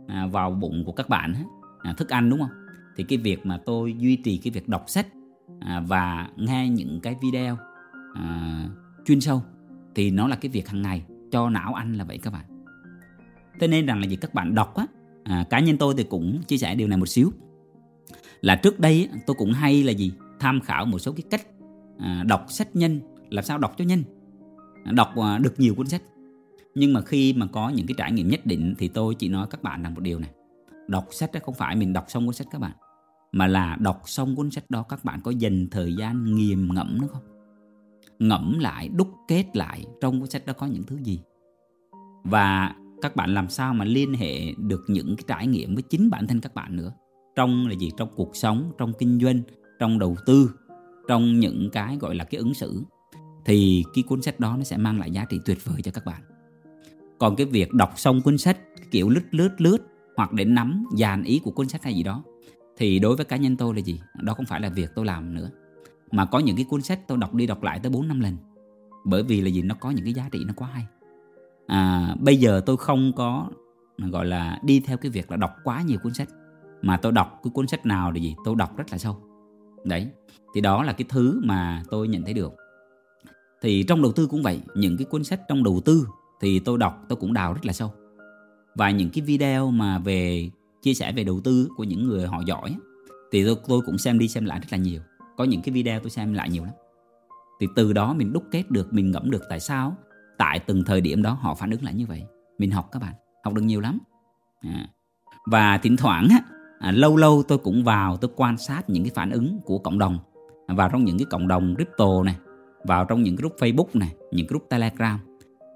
à, 0.08 0.28
vào 0.28 0.52
bụng 0.52 0.84
của 0.86 0.92
các 0.92 1.10
bạn 1.10 1.34
à, 1.80 1.94
thức 1.94 2.10
ăn 2.10 2.30
đúng 2.30 2.40
không? 2.40 2.50
Thì 2.96 3.04
cái 3.04 3.18
việc 3.18 3.46
mà 3.46 3.60
tôi 3.66 3.96
duy 4.00 4.16
trì 4.16 4.38
cái 4.38 4.52
việc 4.52 4.70
đọc 4.70 4.84
sách 4.88 5.08
à, 5.60 5.84
và 5.88 6.30
nghe 6.38 6.70
những 6.70 7.00
cái 7.04 7.16
video 7.22 7.58
à, 8.16 8.66
chuyên 9.06 9.22
sâu 9.22 9.44
thì 9.96 10.12
nó 10.12 10.28
là 10.28 10.36
cái 10.36 10.50
việc 10.50 10.68
hàng 10.68 10.82
ngày. 10.82 11.06
Cho 11.32 11.50
não 11.50 11.74
ăn 11.74 11.94
là 11.94 12.04
vậy 12.04 12.18
các 12.18 12.34
bạn. 12.34 12.46
Thế 13.60 13.68
nên 13.68 13.86
rằng 13.86 14.00
là 14.00 14.08
gì? 14.08 14.16
Các 14.16 14.34
bạn 14.34 14.56
đọc 14.56 14.76
á 14.76 14.86
à, 15.24 15.46
cá 15.50 15.60
nhân 15.60 15.78
tôi 15.78 15.94
thì 15.98 16.04
cũng 16.04 16.42
chia 16.48 16.58
sẻ 16.58 16.76
điều 16.76 16.88
này 16.88 16.98
một 16.98 17.06
xíu. 17.06 17.32
Là 18.42 18.56
trước 18.56 18.80
đây 18.80 19.10
tôi 19.28 19.36
cũng 19.40 19.52
hay 19.52 19.84
là 19.84 19.92
gì? 19.92 20.12
Tham 20.40 20.62
khảo 20.62 20.86
một 20.86 21.00
số 21.00 21.12
cái 21.12 21.24
cách 21.30 21.48
à, 22.00 22.24
đọc 22.28 22.46
sách 22.50 22.76
nhanh, 22.76 23.00
làm 23.30 23.44
sao 23.44 23.58
đọc 23.58 23.74
cho 23.78 23.86
nhanh 23.86 24.04
đọc 24.86 25.18
à, 25.18 25.38
được 25.38 25.54
nhiều 25.58 25.76
cuốn 25.76 25.88
sách. 25.88 26.02
Nhưng 26.76 26.94
mà 26.94 27.02
khi 27.02 27.34
mà 27.34 27.46
có 27.46 27.70
những 27.70 27.88
cái 27.88 27.96
trải 27.98 28.12
nghiệm 28.12 28.30
nhất 28.30 28.46
định 28.46 28.76
thì 28.78 28.88
tôi 28.88 29.16
chỉ 29.16 29.30
nói 29.30 29.48
các 29.50 29.64
bạn 29.64 29.84
rằng 29.84 29.94
một 29.94 30.02
điều 30.02 30.20
này. 30.20 30.30
Đọc 30.88 31.08
sách 31.12 31.32
đó 31.34 31.40
không 31.44 31.56
phải 31.56 31.76
mình 31.76 31.94
đọc 31.94 32.06
xong 32.08 32.26
cuốn 32.26 32.34
sách 32.34 32.48
các 32.52 32.62
bạn, 32.62 32.72
mà 33.32 33.48
là 33.48 33.78
đọc 33.80 34.02
xong 34.06 34.36
cuốn 34.36 34.52
sách 34.52 34.70
đó 34.70 34.84
các 34.84 35.06
bạn 35.06 35.20
có 35.24 35.32
dành 35.32 35.68
thời 35.72 35.96
gian 35.96 36.36
nghiền 36.36 36.74
ngẫm 36.74 36.98
nó 37.02 37.08
không? 37.08 37.24
Ngẫm 38.20 38.60
lại, 38.60 38.90
đúc 38.90 39.08
kết 39.28 39.46
lại 39.54 39.86
trong 40.02 40.20
cuốn 40.20 40.30
sách 40.30 40.46
đó 40.46 40.54
có 40.54 40.68
những 40.68 40.84
thứ 40.84 40.98
gì? 41.04 41.20
Và 42.24 42.76
các 43.02 43.16
bạn 43.16 43.34
làm 43.34 43.50
sao 43.50 43.74
mà 43.74 43.86
liên 43.86 44.14
hệ 44.14 44.54
được 44.58 44.82
những 44.88 45.16
cái 45.16 45.24
trải 45.28 45.48
nghiệm 45.48 45.74
với 45.74 45.84
chính 45.90 46.10
bản 46.10 46.28
thân 46.28 46.42
các 46.42 46.56
bạn 46.56 46.76
nữa? 46.76 46.94
Trong 47.36 47.68
là 47.68 47.74
gì? 47.74 47.92
Trong 47.98 48.10
cuộc 48.16 48.36
sống, 48.36 48.72
trong 48.78 48.94
kinh 49.00 49.20
doanh, 49.20 49.42
trong 49.80 50.00
đầu 50.00 50.16
tư, 50.26 50.52
trong 51.08 51.40
những 51.40 51.70
cái 51.72 51.98
gọi 51.98 52.16
là 52.16 52.24
cái 52.24 52.40
ứng 52.40 52.54
xử 52.54 52.84
thì 53.46 53.84
cái 53.94 54.04
cuốn 54.04 54.22
sách 54.22 54.40
đó 54.40 54.56
nó 54.58 54.64
sẽ 54.64 54.78
mang 54.78 55.00
lại 55.00 55.12
giá 55.12 55.26
trị 55.26 55.40
tuyệt 55.46 55.66
vời 55.66 55.82
cho 55.82 55.92
các 55.92 56.06
bạn. 56.06 56.22
Còn 57.20 57.36
cái 57.36 57.46
việc 57.46 57.74
đọc 57.74 57.94
xong 57.96 58.22
cuốn 58.22 58.38
sách 58.38 58.58
kiểu 58.92 59.10
lướt 59.10 59.24
lướt 59.32 59.62
lướt 59.62 59.78
hoặc 60.18 60.34
để 60.34 60.46
nắm 60.46 60.86
dàn 60.98 61.24
ý 61.24 61.40
của 61.40 61.52
cuốn 61.52 61.68
sách 61.68 61.84
hay 61.84 61.94
gì 61.94 62.04
đó 62.04 62.24
thì 62.78 63.00
đối 63.00 63.16
với 63.16 63.26
cá 63.26 63.38
nhân 63.38 63.56
tôi 63.56 63.76
là 63.76 63.82
gì? 63.82 64.02
Đó 64.22 64.34
không 64.34 64.46
phải 64.46 64.62
là 64.62 64.70
việc 64.70 64.90
tôi 64.96 65.06
làm 65.06 65.34
nữa 65.34 65.50
mà 66.12 66.26
có 66.26 66.40
những 66.40 66.56
cái 66.56 66.66
cuốn 66.70 66.82
sách 66.82 67.08
tôi 67.08 67.18
đọc 67.18 67.34
đi 67.34 67.48
đọc 67.48 67.64
lại 67.64 67.80
tới 67.80 67.90
4 67.90 68.08
năm 68.08 68.20
lần 68.20 68.38
bởi 69.06 69.24
vì 69.24 69.42
là 69.42 69.48
gì? 69.48 69.62
Nó 69.62 69.76
có 69.76 69.92
những 69.92 70.06
cái 70.06 70.14
giá 70.14 70.30
trị 70.32 70.44
nó 70.48 70.54
quá 70.56 70.70
hay. 70.74 70.86
À, 71.68 72.16
bây 72.20 72.38
giờ 72.38 72.62
tôi 72.66 72.78
không 72.78 73.14
có 73.16 73.50
gọi 73.98 74.26
là 74.26 74.60
đi 74.64 74.80
theo 74.80 74.98
cái 74.98 75.12
việc 75.12 75.32
là 75.32 75.38
đọc 75.38 75.56
quá 75.64 75.82
nhiều 75.82 76.00
cuốn 76.04 76.14
sách 76.14 76.30
mà 76.82 76.98
tôi 76.98 77.12
đọc 77.12 77.40
cái 77.44 77.52
cuốn 77.54 77.68
sách 77.68 77.86
nào 77.86 78.12
là 78.12 78.18
gì? 78.18 78.36
Tôi 78.46 78.56
đọc 78.56 78.78
rất 78.78 78.92
là 78.92 78.98
sâu. 78.98 79.18
Đấy 79.84 80.08
thì 80.56 80.62
đó 80.62 80.84
là 80.84 80.94
cái 80.94 81.06
thứ 81.10 81.42
mà 81.44 81.84
tôi 81.90 82.08
nhận 82.08 82.24
thấy 82.24 82.34
được 82.34 82.56
thì 83.62 83.84
trong 83.88 84.02
đầu 84.02 84.12
tư 84.12 84.28
cũng 84.28 84.44
vậy 84.44 84.62
những 84.76 84.98
cái 84.98 85.06
cuốn 85.06 85.24
sách 85.24 85.42
trong 85.48 85.64
đầu 85.64 85.82
tư 85.86 86.08
thì 86.42 86.60
tôi 86.60 86.78
đọc 86.78 87.06
tôi 87.10 87.16
cũng 87.16 87.34
đào 87.34 87.54
rất 87.54 87.66
là 87.66 87.74
sâu. 87.74 87.94
Và 88.76 88.92
những 88.92 89.10
cái 89.10 89.22
video 89.22 89.72
mà 89.72 90.00
về 90.00 90.50
chia 90.82 90.94
sẻ 90.94 91.12
về 91.12 91.24
đầu 91.24 91.42
tư 91.44 91.70
của 91.78 91.84
những 91.84 92.08
người 92.08 92.28
họ 92.28 92.42
giỏi 92.46 92.76
thì 93.32 93.46
tôi, 93.46 93.56
tôi 93.68 93.82
cũng 93.82 93.98
xem 93.98 94.20
đi 94.20 94.28
xem 94.28 94.46
lại 94.46 94.60
rất 94.60 94.68
là 94.72 94.78
nhiều. 94.78 95.02
Có 95.38 95.44
những 95.44 95.62
cái 95.62 95.74
video 95.74 96.00
tôi 96.00 96.10
xem 96.10 96.34
lại 96.34 96.50
nhiều 96.50 96.64
lắm. 96.64 96.74
Thì 97.60 97.68
từ 97.76 97.94
đó 97.94 98.14
mình 98.14 98.34
đúc 98.34 98.44
kết 98.52 98.72
được 98.72 98.94
mình 98.94 99.12
ngẫm 99.12 99.32
được 99.32 99.44
tại 99.50 99.60
sao 99.60 99.96
tại 100.38 100.60
từng 100.60 100.84
thời 100.84 101.02
điểm 101.02 101.22
đó 101.22 101.38
họ 101.42 101.56
phản 101.56 101.72
ứng 101.72 101.84
lại 101.84 101.94
như 101.94 102.06
vậy. 102.06 102.24
Mình 102.58 102.72
học 102.72 102.90
các 102.92 103.02
bạn 103.02 103.14
học 103.44 103.54
được 103.54 103.62
nhiều 103.62 103.80
lắm. 103.80 104.00
À. 104.62 104.88
và 105.46 105.78
thỉnh 105.78 105.98
thoảng 105.98 106.28
á, 106.30 106.40
à, 106.80 106.92
lâu 106.92 107.18
lâu 107.18 107.44
tôi 107.48 107.58
cũng 107.58 107.84
vào 107.84 108.18
tôi 108.18 108.32
quan 108.36 108.58
sát 108.58 108.90
những 108.90 109.04
cái 109.04 109.12
phản 109.16 109.30
ứng 109.30 109.60
của 109.66 109.78
cộng 109.78 110.00
đồng. 110.00 110.20
Và 110.68 110.90
trong 110.90 111.06
những 111.06 111.18
cái 111.18 111.26
cộng 111.26 111.48
đồng 111.48 111.76
crypto 111.76 112.24
này 112.24 112.36
vào 112.84 113.06
trong 113.06 113.24
những 113.24 113.36
group 113.36 113.56
Facebook 113.60 113.88
này 113.94 114.14
những 114.32 114.48
group 114.48 114.70
Telegram. 114.70 115.20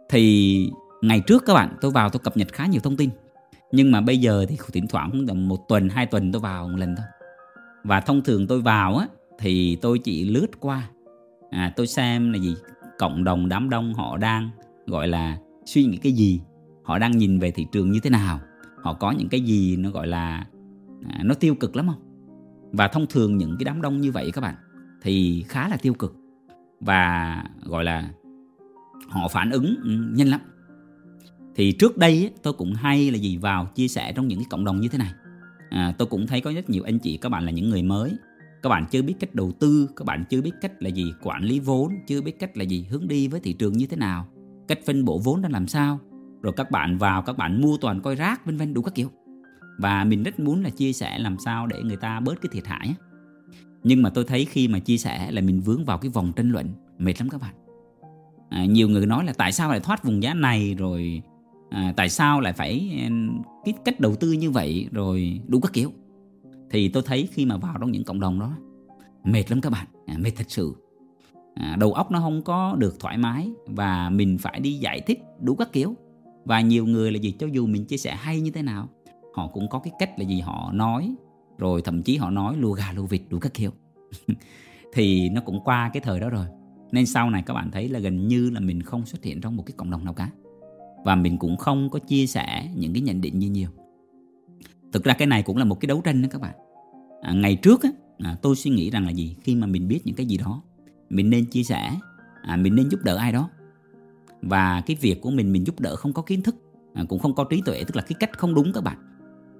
Thì 0.10 0.70
ngày 1.02 1.20
trước 1.28 1.44
các 1.46 1.54
bạn 1.54 1.76
tôi 1.82 1.92
vào 1.92 2.10
tôi 2.10 2.20
cập 2.20 2.38
nhật 2.38 2.54
khá 2.54 2.66
nhiều 2.66 2.82
thông 2.82 2.98
tin. 2.98 3.10
Nhưng 3.72 3.92
mà 3.92 4.02
bây 4.02 4.18
giờ 4.18 4.46
thì 4.50 4.58
thỉnh 4.72 4.88
thoảng 4.88 5.26
một 5.48 5.68
tuần 5.68 5.90
hai 5.90 6.06
tuần 6.06 6.32
tôi 6.32 6.42
vào 6.42 6.68
một 6.68 6.78
lần 6.78 6.96
thôi. 6.96 7.06
Và 7.84 8.02
thông 8.02 8.22
thường 8.22 8.48
tôi 8.48 8.62
vào 8.62 8.98
á 8.98 9.08
thì 9.40 9.76
tôi 9.76 10.00
chỉ 10.00 10.30
lướt 10.30 10.48
qua. 10.60 10.90
À, 11.50 11.74
tôi 11.76 11.88
xem 11.88 12.34
là 12.34 12.40
gì? 12.40 12.56
Cộng 13.00 13.24
đồng 13.24 13.50
đám 13.50 13.70
đông 13.70 13.94
họ 13.94 14.18
đang 14.18 14.50
gọi 14.88 15.08
là 15.08 15.38
suy 15.66 15.86
nghĩ 15.86 15.98
cái 15.98 16.12
gì? 16.12 16.42
Họ 16.84 17.00
đang 17.00 17.18
nhìn 17.18 17.40
về 17.40 17.52
thị 17.52 17.66
trường 17.72 17.92
như 17.92 18.00
thế 18.00 18.10
nào? 18.10 18.40
Họ 18.84 18.94
có 18.94 19.12
những 19.12 19.30
cái 19.30 19.42
gì 19.42 19.76
nó 19.76 19.90
gọi 19.90 20.08
là 20.08 20.48
à, 21.10 21.20
nó 21.24 21.34
tiêu 21.34 21.56
cực 21.56 21.76
lắm 21.76 21.88
không? 21.88 22.30
Và 22.72 22.88
thông 22.88 23.08
thường 23.08 23.38
những 23.38 23.56
cái 23.60 23.66
đám 23.66 23.82
đông 23.82 24.02
như 24.02 24.12
vậy 24.12 24.32
các 24.32 24.42
bạn 24.42 24.56
thì 25.02 25.46
khá 25.48 25.68
là 25.68 25.78
tiêu 25.78 25.94
cực 25.94 26.16
và 26.86 27.44
gọi 27.64 27.84
là 27.84 28.10
họ 29.10 29.28
phản 29.28 29.52
ứng 29.52 29.76
ừ, 29.84 29.90
nhanh 30.16 30.28
lắm. 30.28 30.40
Thì 31.56 31.72
trước 31.72 31.98
đây 31.98 32.32
tôi 32.44 32.54
cũng 32.54 32.74
hay 32.74 33.12
là 33.12 33.18
gì 33.18 33.38
vào 33.38 33.66
chia 33.66 33.88
sẻ 33.88 34.14
trong 34.16 34.28
những 34.28 34.40
cái 34.40 34.48
cộng 34.50 34.66
đồng 34.66 34.82
như 34.82 34.88
thế 34.88 34.98
này. 34.98 35.14
À, 35.70 35.94
tôi 35.98 36.08
cũng 36.08 36.28
thấy 36.28 36.42
có 36.42 36.52
rất 36.52 36.70
nhiều 36.70 36.84
anh 36.84 37.00
chị 37.00 37.18
các 37.18 37.30
bạn 37.30 37.46
là 37.46 37.52
những 37.52 37.70
người 37.70 37.84
mới. 37.84 38.12
Các 38.64 38.70
bạn 38.70 38.86
chưa 38.92 39.02
biết 39.02 39.14
cách 39.20 39.36
đầu 39.36 39.52
tư 39.60 39.90
các 39.96 40.06
bạn 40.06 40.24
chưa 40.30 40.42
biết 40.42 40.52
cách 40.62 40.84
là 40.84 40.90
gì 40.90 41.14
quản 41.24 41.44
lý 41.44 41.60
vốn 41.60 41.94
chưa 42.08 42.22
biết 42.22 42.40
cách 42.40 42.58
là 42.58 42.64
gì 42.64 42.88
hướng 42.90 43.08
đi 43.08 43.28
với 43.28 43.40
thị 43.40 43.54
trường 43.54 43.74
như 43.74 43.88
thế 43.88 43.98
nào 43.98 44.28
cách 44.68 44.80
phân 44.86 45.06
bổ 45.06 45.20
vốn 45.24 45.42
ra 45.42 45.50
làm 45.50 45.68
sao. 45.68 46.00
Rồi 46.42 46.54
các 46.58 46.72
bạn 46.72 46.98
vào 46.98 47.22
các 47.22 47.38
bạn 47.38 47.62
mua 47.62 47.78
toàn 47.78 48.02
coi 48.02 48.16
rác 48.16 48.46
vân 48.46 48.58
vân 48.58 48.74
đủ 48.74 48.82
các 48.82 48.96
kiểu. 48.96 49.12
Và 49.80 50.04
mình 50.04 50.24
rất 50.24 50.40
muốn 50.40 50.64
là 50.64 50.70
chia 50.70 50.94
sẻ 50.94 51.20
làm 51.20 51.38
sao 51.46 51.68
để 51.68 51.82
người 51.84 51.98
ta 51.98 52.20
bớt 52.20 52.42
cái 52.42 52.50
thiệt 52.54 52.68
hại 52.68 52.96
nhưng 53.84 54.02
mà 54.02 54.10
tôi 54.10 54.24
thấy 54.24 54.46
khi 54.46 54.68
mà 54.68 54.80
chia 54.80 54.98
sẻ 54.98 55.32
là 55.32 55.42
mình 55.42 55.62
vướng 55.62 55.86
vào 55.86 55.98
cái 55.98 56.10
vòng 56.10 56.32
tranh 56.36 56.50
luận 56.50 56.70
mệt 56.98 57.20
lắm 57.20 57.30
các 57.30 57.42
bạn. 57.42 57.54
À, 58.50 58.66
nhiều 58.66 58.90
người 58.90 59.06
nói 59.06 59.26
là 59.26 59.34
tại 59.38 59.52
sao 59.52 59.70
lại 59.70 59.80
thoát 59.80 60.04
vùng 60.04 60.24
giá 60.24 60.34
này 60.34 60.76
rồi 60.78 61.22
à, 61.70 61.94
tại 61.98 62.10
sao 62.10 62.42
lại 62.42 62.54
phải 62.54 63.00
cái 63.66 63.74
cách 63.86 64.00
đầu 64.00 64.16
tư 64.16 64.32
như 64.32 64.52
vậy 64.52 64.88
rồi 64.92 65.42
đủ 65.48 65.60
các 65.60 65.74
kiểu. 65.74 65.92
Thì 66.70 66.90
tôi 66.90 67.04
thấy 67.06 67.30
khi 67.32 67.46
mà 67.46 67.58
vào 67.58 67.76
trong 67.80 67.92
những 67.92 68.04
cộng 68.04 68.20
đồng 68.20 68.40
đó 68.40 68.58
mệt 69.24 69.52
lắm 69.52 69.62
các 69.62 69.70
bạn 69.70 69.88
à, 70.06 70.18
mệt 70.18 70.32
thật 70.36 70.46
sự. 70.48 70.76
À, 71.56 71.76
đầu 71.80 71.94
óc 71.94 72.12
nó 72.12 72.20
không 72.20 72.42
có 72.42 72.76
được 72.76 73.00
thoải 73.00 73.18
mái 73.18 73.50
và 73.66 74.10
mình 74.10 74.38
phải 74.38 74.60
đi 74.60 74.74
giải 74.74 75.02
thích 75.02 75.20
đủ 75.42 75.56
các 75.56 75.72
kiểu. 75.74 75.96
Và 76.46 76.62
nhiều 76.62 76.86
người 76.86 77.12
là 77.12 77.20
gì 77.20 77.36
cho 77.40 77.48
dù 77.48 77.68
mình 77.68 77.86
chia 77.86 77.98
sẻ 77.98 78.16
hay 78.16 78.42
như 78.42 78.52
thế 78.52 78.62
nào 78.62 78.90
họ 79.36 79.48
cũng 79.48 79.68
có 79.70 79.80
cái 79.80 79.94
cách 80.00 80.20
là 80.20 80.26
gì 80.26 80.40
họ 80.40 80.72
nói 80.74 81.16
rồi 81.64 81.82
thậm 81.82 82.04
chí 82.04 82.18
họ 82.18 82.30
nói 82.30 82.58
lu 82.58 82.72
gà 82.72 82.94
lu 82.96 83.06
vịt 83.06 83.22
đủ 83.30 83.40
các 83.40 83.54
kiểu. 83.54 83.72
Thì 84.94 85.30
nó 85.30 85.42
cũng 85.42 85.60
qua 85.64 85.90
cái 85.94 86.02
thời 86.02 86.20
đó 86.20 86.30
rồi. 86.30 86.46
Nên 86.92 87.06
sau 87.06 87.30
này 87.30 87.44
các 87.46 87.54
bạn 87.54 87.72
thấy 87.72 87.90
là 87.90 88.00
gần 88.00 88.28
như 88.28 88.50
là 88.50 88.60
mình 88.60 88.82
không 88.82 89.06
xuất 89.06 89.24
hiện 89.24 89.42
trong 89.42 89.56
một 89.56 89.64
cái 89.66 89.74
cộng 89.78 89.92
đồng 89.92 90.06
nào 90.06 90.14
cả. 90.14 90.30
Và 91.06 91.16
mình 91.16 91.38
cũng 91.38 91.58
không 91.58 91.90
có 91.90 92.00
chia 92.00 92.28
sẻ 92.28 92.70
những 92.76 92.94
cái 92.94 93.02
nhận 93.02 93.22
định 93.22 93.40
như 93.40 93.50
nhiều. 93.50 93.70
Thực 94.92 95.04
ra 95.04 95.14
cái 95.14 95.28
này 95.28 95.44
cũng 95.44 95.58
là 95.58 95.66
một 95.66 95.80
cái 95.80 95.88
đấu 95.88 96.02
tranh 96.02 96.22
đó 96.22 96.28
các 96.32 96.42
bạn. 96.42 96.56
À, 97.22 97.34
ngày 97.34 97.56
trước 97.56 97.84
á, 97.84 97.90
à, 98.18 98.38
tôi 98.42 98.56
suy 98.56 98.72
nghĩ 98.72 98.90
rằng 98.90 99.06
là 99.06 99.12
gì? 99.12 99.36
Khi 99.42 99.56
mà 99.56 99.68
mình 99.68 99.88
biết 99.88 100.02
những 100.06 100.16
cái 100.16 100.26
gì 100.26 100.38
đó 100.38 100.62
mình 101.10 101.30
nên 101.30 101.46
chia 101.46 101.64
sẻ 101.64 101.96
à, 102.42 102.56
mình 102.56 102.76
nên 102.76 102.90
giúp 102.90 103.00
đỡ 103.04 103.16
ai 103.16 103.32
đó. 103.32 103.50
Và 104.42 104.82
cái 104.86 104.98
việc 105.02 105.22
của 105.22 105.32
mình 105.32 105.54
mình 105.54 105.68
giúp 105.68 105.80
đỡ 105.80 105.96
không 105.96 106.14
có 106.14 106.22
kiến 106.22 106.42
thức 106.42 106.56
à, 106.94 107.04
cũng 107.10 107.20
không 107.20 107.36
có 107.36 107.44
trí 107.44 107.62
tuệ 107.66 107.84
tức 107.84 107.96
là 107.96 108.02
cái 108.02 108.16
cách 108.20 108.38
không 108.38 108.54
đúng 108.54 108.72
các 108.74 108.84
bạn 108.84 108.98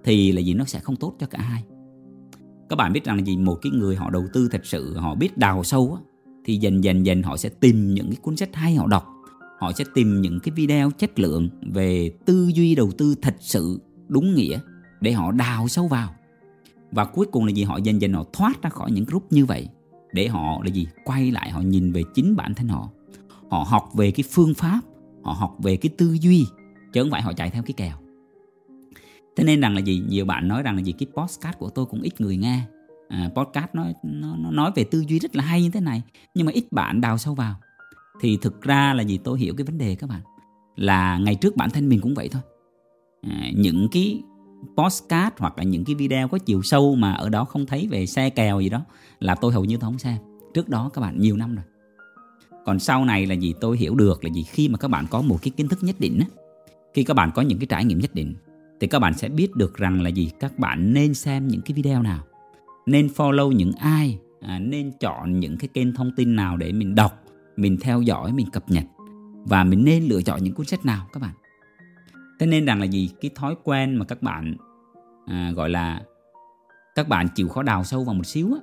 thì 0.04 0.32
là 0.32 0.42
gì? 0.42 0.54
Nó 0.54 0.66
sẽ 0.66 0.80
không 0.80 0.96
tốt 0.96 1.16
cho 1.20 1.28
cả 1.28 1.42
hai 1.42 1.64
các 2.70 2.76
bạn 2.76 2.94
biết 2.94 3.04
rằng 3.04 3.18
là 3.18 3.24
gì? 3.24 3.38
Một 3.38 3.60
cái 3.62 3.72
người 3.72 3.96
họ 3.96 4.10
đầu 4.10 4.26
tư 4.34 4.50
thật 4.52 4.66
sự 4.66 4.98
họ 4.98 5.16
biết 5.16 5.38
đào 5.38 5.64
sâu 5.64 5.98
á, 6.00 6.02
thì 6.46 6.58
dần 6.58 6.84
dần 6.84 7.06
dần 7.06 7.24
họ 7.24 7.38
sẽ 7.38 7.50
tìm 7.50 7.94
những 7.94 8.08
cái 8.08 8.18
cuốn 8.22 8.38
sách 8.38 8.56
hay 8.56 8.76
họ 8.76 8.88
đọc. 8.88 9.06
Họ 9.60 9.72
sẽ 9.72 9.84
tìm 9.94 10.22
những 10.22 10.40
cái 10.40 10.52
video 10.56 10.92
chất 10.92 11.20
lượng 11.20 11.50
về 11.62 12.12
tư 12.26 12.52
duy 12.54 12.76
đầu 12.76 12.92
tư 12.98 13.16
thật 13.22 13.36
sự 13.40 13.80
đúng 14.08 14.36
nghĩa 14.36 14.60
để 15.02 15.12
họ 15.12 15.32
đào 15.32 15.68
sâu 15.68 15.88
vào. 15.88 16.10
Và 16.92 17.06
cuối 17.06 17.26
cùng 17.32 17.46
là 17.46 17.52
gì? 17.52 17.64
Họ 17.64 17.78
dần 17.78 18.02
dần 18.02 18.14
họ 18.14 18.26
thoát 18.34 18.62
ra 18.62 18.70
khỏi 18.70 18.92
những 18.92 19.06
group 19.06 19.32
như 19.32 19.46
vậy 19.46 19.70
để 20.14 20.28
họ 20.28 20.62
là 20.64 20.70
gì? 20.70 20.88
Quay 21.06 21.32
lại 21.32 21.50
họ 21.50 21.62
nhìn 21.62 21.92
về 21.92 22.04
chính 22.16 22.36
bản 22.36 22.54
thân 22.54 22.68
họ. 22.68 22.90
Họ 23.50 23.66
học 23.68 23.90
về 23.94 24.12
cái 24.12 24.24
phương 24.32 24.54
pháp 24.54 24.82
họ 25.24 25.34
học 25.34 25.58
về 25.64 25.78
cái 25.78 25.90
tư 25.98 26.18
duy 26.22 26.46
chứ 26.94 27.02
không 27.02 27.12
phải 27.12 27.22
họ 27.22 27.34
chạy 27.34 27.50
theo 27.50 27.64
cái 27.64 27.74
kèo 27.74 28.03
thế 29.36 29.44
nên 29.44 29.62
rằng 29.62 29.74
là 29.74 29.80
gì? 29.80 30.04
Nhiều 30.08 30.26
bạn 30.26 30.48
nói 30.48 30.64
rằng 30.64 30.76
là 30.76 30.82
gì? 30.82 30.92
Cái 30.92 31.08
podcast 31.16 31.58
của 31.58 31.70
tôi 31.70 31.86
cũng 31.86 32.02
ít 32.02 32.22
người 32.22 32.38
nghe. 32.38 32.62
À, 33.10 33.30
podcast 33.36 33.68
nó, 33.74 33.86
nó 34.04 34.36
nó 34.38 34.52
nói 34.52 34.72
về 34.76 34.84
tư 34.84 35.04
duy 35.08 35.20
rất 35.20 35.36
là 35.36 35.44
hay 35.44 35.64
như 35.64 35.70
thế 35.70 35.80
này 35.80 36.02
nhưng 36.34 36.46
mà 36.46 36.52
ít 36.52 36.72
bạn 36.72 37.02
đào 37.02 37.18
sâu 37.18 37.36
vào. 37.36 37.56
Thì 38.22 38.38
thực 38.42 38.62
ra 38.62 38.94
là 38.94 39.04
gì? 39.04 39.20
Tôi 39.24 39.40
hiểu 39.40 39.54
cái 39.58 39.66
vấn 39.66 39.78
đề 39.78 39.96
các 39.96 40.10
bạn. 40.10 40.22
Là 40.76 41.18
ngày 41.18 41.36
trước 41.36 41.56
bản 41.56 41.70
thân 41.70 41.90
mình 41.90 42.02
cũng 42.02 42.14
vậy 42.14 42.30
thôi. 42.32 42.42
À, 43.22 43.50
những 43.56 43.88
cái 43.92 44.22
postcard 44.78 45.36
hoặc 45.38 45.58
là 45.58 45.64
những 45.64 45.86
cái 45.86 45.96
video 45.96 46.28
có 46.28 46.38
chiều 46.38 46.62
sâu 46.62 46.96
mà 46.96 47.14
ở 47.14 47.30
đó 47.30 47.46
không 47.46 47.66
thấy 47.66 47.88
về 47.92 48.06
xe 48.06 48.30
kèo 48.30 48.60
gì 48.60 48.70
đó 48.70 48.82
là 49.20 49.36
tôi 49.36 49.54
hầu 49.54 49.66
như 49.66 49.78
tôi 49.78 49.88
không 49.88 50.00
xem. 50.00 50.18
Trước 50.54 50.70
đó 50.70 50.90
các 50.94 51.02
bạn 51.02 51.20
nhiều 51.20 51.38
năm 51.38 51.56
rồi. 51.56 51.66
Còn 52.66 52.80
sau 52.80 53.06
này 53.06 53.26
là 53.26 53.36
gì? 53.36 53.54
Tôi 53.62 53.78
hiểu 53.78 53.96
được 53.96 54.24
là 54.24 54.30
gì? 54.30 54.44
Khi 54.44 54.70
mà 54.70 54.78
các 54.78 54.88
bạn 54.88 55.06
có 55.10 55.22
một 55.22 55.38
cái 55.42 55.52
kiến 55.58 55.68
thức 55.68 55.80
nhất 55.82 55.96
định 56.00 56.20
á 56.20 56.26
khi 56.94 57.04
các 57.04 57.14
bạn 57.14 57.32
có 57.36 57.42
những 57.42 57.60
cái 57.60 57.68
trải 57.68 57.86
nghiệm 57.86 58.00
nhất 58.00 58.16
định 58.16 58.36
thì 58.84 58.88
các 58.88 59.00
bạn 59.00 59.14
sẽ 59.14 59.30
biết 59.30 59.56
được 59.56 59.78
rằng 59.78 60.02
là 60.02 60.10
gì? 60.10 60.32
Các 60.40 60.60
bạn 60.60 60.94
nên 60.94 61.14
xem 61.14 61.48
những 61.48 61.62
cái 61.62 61.74
video 61.74 62.02
nào? 62.02 62.24
Nên 62.86 63.08
follow 63.08 63.52
những 63.52 63.72
ai? 63.72 64.20
À, 64.42 64.60
nên 64.60 64.92
chọn 65.00 65.40
những 65.40 65.58
cái 65.58 65.68
kênh 65.68 65.94
thông 65.94 66.12
tin 66.16 66.36
nào 66.36 66.58
để 66.58 66.72
mình 66.72 66.96
đọc 66.96 67.24
mình 67.56 67.78
theo 67.82 68.02
dõi 68.02 68.34
mình 68.34 68.50
cập 68.50 68.70
nhật? 68.70 68.84
Và 69.46 69.64
mình 69.64 69.84
nên 69.84 70.04
lựa 70.04 70.22
chọn 70.22 70.44
những 70.44 70.54
cuốn 70.54 70.66
sách 70.66 70.86
nào 70.86 71.08
các 71.14 71.20
bạn? 71.20 71.34
Thế 72.40 72.46
nên 72.46 72.66
rằng 72.66 72.80
là 72.80 72.86
gì? 72.86 73.10
Cái 73.22 73.32
thói 73.36 73.56
quen 73.64 73.96
mà 73.96 74.06
các 74.06 74.22
bạn 74.22 74.56
à, 75.26 75.52
gọi 75.56 75.70
là 75.70 76.02
các 76.96 77.08
bạn 77.08 77.28
chịu 77.36 77.50
khó 77.50 77.64
đào 77.64 77.84
sâu 77.84 78.04
vào 78.04 78.14
một 78.14 78.26
xíu 78.26 78.54
á, 78.54 78.60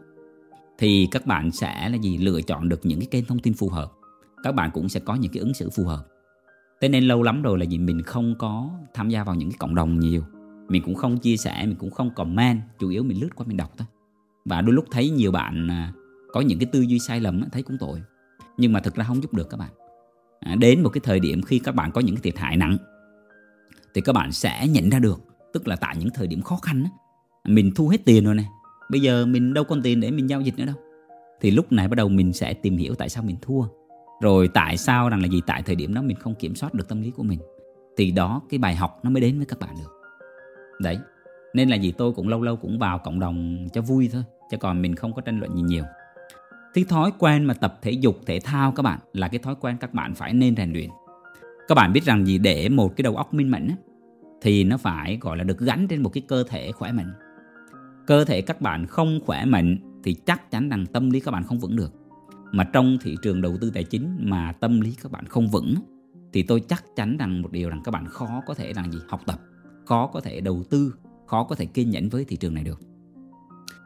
thì 0.78 1.08
các 1.10 1.26
bạn 1.26 1.50
sẽ 1.50 1.88
là 1.88 1.96
gì? 1.96 2.18
Lựa 2.18 2.42
chọn 2.42 2.68
được 2.68 2.80
những 2.82 3.00
cái 3.00 3.08
kênh 3.10 3.24
thông 3.24 3.38
tin 3.38 3.54
phù 3.54 3.68
hợp. 3.68 3.92
Các 4.42 4.54
bạn 4.54 4.70
cũng 4.74 4.88
sẽ 4.88 5.00
có 5.00 5.14
những 5.14 5.32
cái 5.32 5.40
ứng 5.40 5.54
xử 5.54 5.70
phù 5.70 5.84
hợp 5.84 6.06
thế 6.80 6.88
nên 6.88 7.04
lâu 7.04 7.22
lắm 7.22 7.42
rồi 7.42 7.58
là 7.58 7.64
gì 7.64 7.78
mình 7.78 8.02
không 8.02 8.34
có 8.38 8.70
tham 8.94 9.08
gia 9.08 9.24
vào 9.24 9.34
những 9.34 9.50
cái 9.50 9.56
cộng 9.58 9.74
đồng 9.74 10.00
nhiều. 10.00 10.24
Mình 10.68 10.82
cũng 10.84 10.94
không 10.94 11.18
chia 11.18 11.36
sẻ 11.36 11.66
mình 11.66 11.76
cũng 11.78 11.90
không 11.90 12.10
comment 12.14 12.60
chủ 12.78 12.88
yếu 12.88 13.02
mình 13.02 13.20
lướt 13.20 13.28
qua 13.36 13.46
mình 13.46 13.56
đọc 13.56 13.72
thôi. 13.78 13.86
Và 14.44 14.60
đôi 14.60 14.74
lúc 14.74 14.84
thấy 14.90 15.10
nhiều 15.10 15.32
bạn 15.32 15.68
à, 15.70 15.92
có 16.32 16.40
những 16.40 16.58
cái 16.58 16.66
tư 16.72 16.80
duy 16.80 16.98
sai 16.98 17.20
lầm 17.20 17.42
thấy 17.52 17.62
cũng 17.62 17.76
tội. 17.80 18.02
Nhưng 18.56 18.72
mà 18.72 18.80
thực 18.80 18.94
ra 18.94 19.04
không 19.04 19.22
giúp 19.22 19.34
được 19.34 19.50
các 19.50 19.56
bạn. 19.56 19.70
À, 20.40 20.54
đến 20.54 20.82
một 20.82 20.88
cái 20.88 21.00
thời 21.04 21.20
điểm 21.20 21.42
khi 21.42 21.58
các 21.58 21.74
bạn 21.74 21.92
có 21.92 22.00
những 22.00 22.14
cái 22.16 22.22
thiệt 22.22 22.38
hại 22.38 22.56
nặng 22.56 22.76
thì 23.94 24.00
các 24.00 24.12
bạn 24.12 24.32
sẽ 24.32 24.66
nhận 24.68 24.90
ra 24.90 24.98
được. 24.98 25.20
Tức 25.52 25.68
là 25.68 25.76
tại 25.76 25.96
những 25.98 26.08
thời 26.14 26.26
điểm 26.26 26.42
khó 26.42 26.56
khăn 26.56 26.84
mình 27.44 27.70
thu 27.74 27.88
hết 27.88 28.04
tiền 28.04 28.24
rồi 28.24 28.34
này 28.34 28.46
bây 28.90 29.00
giờ 29.00 29.26
mình 29.26 29.54
đâu 29.54 29.64
còn 29.64 29.82
tiền 29.82 30.00
để 30.00 30.10
mình 30.10 30.30
giao 30.30 30.40
dịch 30.40 30.58
nữa 30.58 30.64
đâu. 30.64 30.76
Thì 31.40 31.50
lúc 31.50 31.72
này 31.72 31.88
bắt 31.88 31.94
đầu 31.96 32.08
mình 32.08 32.32
sẽ 32.32 32.54
tìm 32.54 32.76
hiểu 32.76 32.94
tại 32.94 33.08
sao 33.08 33.22
mình 33.22 33.36
thua 33.42 33.62
rồi 34.20 34.48
tại 34.48 34.76
sao 34.76 35.08
rằng 35.08 35.20
là 35.20 35.28
gì 35.28 35.40
tại 35.46 35.62
thời 35.62 35.76
điểm 35.76 35.94
đó 35.94 36.02
mình 36.02 36.16
không 36.16 36.34
kiểm 36.34 36.54
soát 36.54 36.74
được 36.74 36.88
tâm 36.88 37.02
lý 37.02 37.10
của 37.10 37.22
mình? 37.22 37.38
Thì 37.96 38.10
đó, 38.10 38.42
cái 38.50 38.58
bài 38.58 38.76
học 38.76 39.00
nó 39.02 39.10
mới 39.10 39.20
đến 39.20 39.36
với 39.36 39.46
các 39.46 39.58
bạn 39.58 39.74
được. 39.78 39.90
Đấy, 40.80 40.98
nên 41.54 41.68
là 41.68 41.76
gì 41.76 41.92
tôi 41.92 42.12
cũng 42.12 42.28
lâu 42.28 42.42
lâu 42.42 42.56
cũng 42.56 42.78
vào 42.78 42.98
cộng 42.98 43.20
đồng 43.20 43.66
cho 43.72 43.82
vui 43.82 44.08
thôi, 44.12 44.22
chứ 44.50 44.56
còn 44.56 44.82
mình 44.82 44.94
không 44.94 45.12
có 45.12 45.22
tranh 45.22 45.38
luận 45.38 45.56
gì 45.56 45.62
nhiều. 45.62 45.84
Cái 46.74 46.84
thói 46.88 47.12
quen 47.18 47.44
mà 47.44 47.54
tập 47.54 47.78
thể 47.82 47.90
dục, 47.90 48.16
thể 48.26 48.40
thao 48.40 48.72
các 48.72 48.82
bạn 48.82 48.98
là 49.12 49.28
cái 49.28 49.38
thói 49.38 49.54
quen 49.60 49.76
các 49.80 49.94
bạn 49.94 50.14
phải 50.14 50.32
nên 50.32 50.56
rèn 50.56 50.72
luyện. 50.72 50.90
Các 51.68 51.74
bạn 51.74 51.92
biết 51.92 52.04
rằng 52.04 52.26
gì, 52.26 52.38
để 52.38 52.68
một 52.68 52.96
cái 52.96 53.02
đầu 53.02 53.16
óc 53.16 53.34
minh 53.34 53.50
mẫn 53.50 53.70
thì 54.42 54.64
nó 54.64 54.76
phải, 54.76 55.18
gọi 55.20 55.36
là, 55.36 55.44
được 55.44 55.58
gắn 55.58 55.88
trên 55.88 56.02
một 56.02 56.08
cái 56.08 56.22
cơ 56.28 56.44
thể 56.48 56.72
khỏe 56.72 56.92
mạnh. 56.92 57.12
Cơ 58.06 58.24
thể 58.24 58.40
các 58.40 58.60
bạn 58.60 58.86
không 58.86 59.20
khỏe 59.26 59.44
mạnh 59.44 59.76
thì 60.04 60.14
chắc 60.14 60.50
chắn 60.50 60.68
rằng 60.68 60.86
tâm 60.86 61.10
lý 61.10 61.20
các 61.20 61.30
bạn 61.30 61.44
không 61.44 61.58
vững 61.58 61.76
được 61.76 61.92
mà 62.52 62.64
trong 62.64 62.98
thị 63.00 63.16
trường 63.22 63.42
đầu 63.42 63.56
tư 63.60 63.70
tài 63.74 63.84
chính 63.84 64.16
mà 64.20 64.52
tâm 64.52 64.80
lý 64.80 64.96
các 65.02 65.12
bạn 65.12 65.26
không 65.26 65.48
vững 65.48 65.74
thì 66.32 66.42
tôi 66.42 66.62
chắc 66.68 66.84
chắn 66.96 67.16
rằng 67.16 67.42
một 67.42 67.52
điều 67.52 67.68
rằng 67.68 67.80
các 67.84 67.90
bạn 67.90 68.06
khó 68.06 68.42
có 68.46 68.54
thể 68.54 68.72
làm 68.76 68.92
gì? 68.92 68.98
Học 69.08 69.20
tập 69.26 69.40
khó 69.86 70.06
có 70.06 70.20
thể 70.20 70.40
đầu 70.40 70.62
tư 70.70 70.94
khó 71.26 71.44
có 71.44 71.54
thể 71.54 71.66
kiên 71.66 71.90
nhẫn 71.90 72.08
với 72.08 72.24
thị 72.24 72.36
trường 72.36 72.54
này 72.54 72.64
được. 72.64 72.80